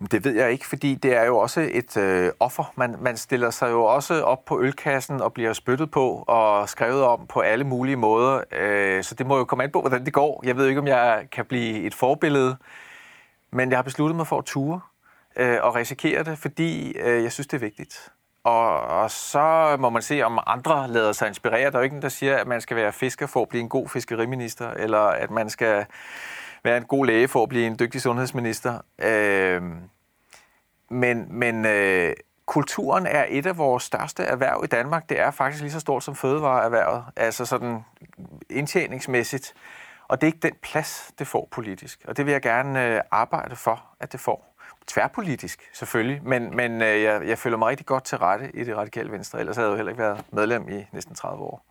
Det 0.00 0.24
ved 0.24 0.34
jeg 0.34 0.52
ikke, 0.52 0.66
fordi 0.66 0.94
det 0.94 1.16
er 1.16 1.24
jo 1.24 1.38
også 1.38 1.68
et 1.72 1.96
øh, 1.96 2.32
offer. 2.40 2.72
Man, 2.76 2.96
man 3.00 3.16
stiller 3.16 3.50
sig 3.50 3.70
jo 3.70 3.84
også 3.84 4.22
op 4.22 4.44
på 4.44 4.60
ølkassen 4.60 5.20
og 5.20 5.32
bliver 5.32 5.52
spyttet 5.52 5.90
på 5.90 6.24
og 6.26 6.68
skrevet 6.68 7.02
om 7.02 7.26
på 7.26 7.40
alle 7.40 7.64
mulige 7.64 7.96
måder. 7.96 8.40
Øh, 8.52 9.04
så 9.04 9.14
det 9.14 9.26
må 9.26 9.38
jo 9.38 9.44
komme 9.44 9.64
an 9.64 9.72
på, 9.72 9.80
hvordan 9.80 10.04
det 10.04 10.12
går. 10.12 10.42
Jeg 10.44 10.56
ved 10.56 10.66
ikke, 10.66 10.80
om 10.80 10.86
jeg 10.86 11.26
kan 11.32 11.44
blive 11.44 11.82
et 11.82 11.94
forbillede, 11.94 12.56
men 13.50 13.70
jeg 13.70 13.78
har 13.78 13.82
besluttet 13.82 14.16
mig 14.16 14.26
for 14.26 14.38
at 14.38 14.44
ture 14.44 14.80
øh, 15.36 15.58
og 15.62 15.74
risikere 15.74 16.24
det, 16.24 16.38
fordi 16.38 16.98
øh, 16.98 17.22
jeg 17.22 17.32
synes, 17.32 17.46
det 17.46 17.56
er 17.56 17.60
vigtigt. 17.60 18.12
Og, 18.44 18.80
og 18.80 19.10
så 19.10 19.76
må 19.78 19.90
man 19.90 20.02
se, 20.02 20.22
om 20.22 20.38
andre 20.46 20.88
lader 20.88 21.12
sig 21.12 21.28
inspirere. 21.28 21.70
Der 21.70 21.76
er 21.76 21.78
jo 21.78 21.82
ikke 21.82 21.94
nogen, 21.94 22.02
der 22.02 22.08
siger, 22.08 22.36
at 22.36 22.46
man 22.46 22.60
skal 22.60 22.76
være 22.76 22.92
fisker 22.92 23.26
for 23.26 23.42
at 23.42 23.48
blive 23.48 23.62
en 23.62 23.68
god 23.68 23.88
fiskeriminister, 23.88 24.70
eller 24.70 25.00
at 25.00 25.30
man 25.30 25.50
skal 25.50 25.86
være 26.66 26.76
en 26.76 26.84
god 26.84 27.06
læge 27.06 27.28
for 27.28 27.42
at 27.42 27.48
blive 27.48 27.66
en 27.66 27.78
dygtig 27.78 28.00
sundhedsminister. 28.00 28.78
Øh, 28.98 29.62
men 30.90 31.26
men 31.30 31.66
øh, 31.66 32.12
kulturen 32.46 33.06
er 33.06 33.24
et 33.28 33.46
af 33.46 33.58
vores 33.58 33.82
største 33.82 34.22
erhverv 34.22 34.60
i 34.64 34.66
Danmark. 34.66 35.08
Det 35.08 35.20
er 35.20 35.30
faktisk 35.30 35.62
lige 35.62 35.72
så 35.72 35.80
stort 35.80 36.04
som 36.04 36.16
fødevareerhvervet. 36.16 37.04
Altså 37.16 37.44
sådan 37.44 37.84
indtjeningsmæssigt, 38.50 39.54
og 40.08 40.20
det 40.20 40.26
er 40.26 40.28
ikke 40.28 40.42
den 40.42 40.56
plads, 40.62 41.12
det 41.18 41.26
får 41.26 41.48
politisk. 41.50 42.04
Og 42.08 42.16
det 42.16 42.26
vil 42.26 42.32
jeg 42.32 42.42
gerne 42.42 42.86
øh, 42.86 43.00
arbejde 43.10 43.56
for, 43.56 43.84
at 44.00 44.12
det 44.12 44.20
får. 44.20 44.52
Tværpolitisk, 44.86 45.70
selvfølgelig, 45.72 46.20
men, 46.24 46.56
men 46.56 46.82
øh, 46.82 47.02
jeg, 47.02 47.26
jeg 47.26 47.38
føler 47.38 47.56
mig 47.56 47.68
rigtig 47.68 47.86
godt 47.86 48.04
til 48.04 48.18
rette 48.18 48.50
i 48.56 48.64
det 48.64 48.76
radikale 48.76 49.12
venstre, 49.12 49.40
ellers 49.40 49.56
havde 49.56 49.68
jeg 49.68 49.72
jo 49.72 49.76
heller 49.76 49.92
ikke 49.92 50.02
været 50.02 50.24
medlem 50.32 50.68
i 50.68 50.86
næsten 50.92 51.14
30 51.14 51.42
år. 51.42 51.64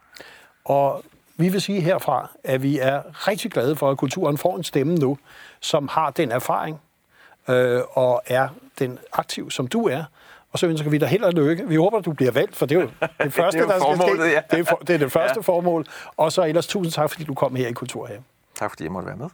Og 0.65 1.03
vi 1.37 1.49
vil 1.49 1.61
sige 1.61 1.81
herfra, 1.81 2.29
at 2.43 2.63
vi 2.63 2.79
er 2.79 3.27
rigtig 3.27 3.51
glade 3.51 3.75
for, 3.75 3.91
at 3.91 3.97
kulturen 3.97 4.37
får 4.37 4.55
en 4.57 4.63
stemme 4.63 4.95
nu, 4.95 5.17
som 5.59 5.87
har 5.87 6.09
den 6.09 6.31
erfaring 6.31 6.81
øh, 7.49 7.81
og 7.93 8.21
er 8.25 8.47
den 8.79 8.99
aktiv, 9.13 9.51
som 9.51 9.67
du 9.67 9.87
er. 9.87 10.03
Og 10.51 10.59
så 10.59 10.67
ønsker 10.67 10.89
vi 10.89 10.97
dig 10.97 11.07
held 11.07 11.23
og 11.23 11.33
lykke. 11.33 11.67
Vi 11.67 11.75
håber, 11.75 11.97
at 11.97 12.05
du 12.05 12.13
bliver 12.13 12.31
valgt, 12.31 12.55
for 12.55 12.65
det 12.65 12.77
er 12.77 12.81
jo 12.81 12.89
det 13.23 13.33
første, 13.33 13.59
det 13.59 13.69
er 13.71 13.75
jo 13.75 13.79
der 13.93 13.95
skal 14.05 14.17
ske. 14.17 14.23
ja. 14.29 14.41
Det 14.51 14.59
er, 14.59 14.63
for, 14.63 14.75
det 14.75 14.89
er 14.93 14.97
det 14.97 15.11
første 15.11 15.37
Ja. 15.37 15.41
formål. 15.41 15.85
Og 16.17 16.31
så 16.31 16.43
ellers 16.43 16.67
tusind 16.67 16.91
tak, 16.93 17.09
fordi 17.09 17.23
du 17.23 17.33
kom 17.33 17.55
her 17.55 17.67
i 17.67 17.71
Kulturhaven. 17.73 18.25
Tak 18.59 18.71
fordi 18.71 18.83
jeg 18.83 18.91
måtte 18.91 19.07
være 19.07 19.17
med. 19.17 19.29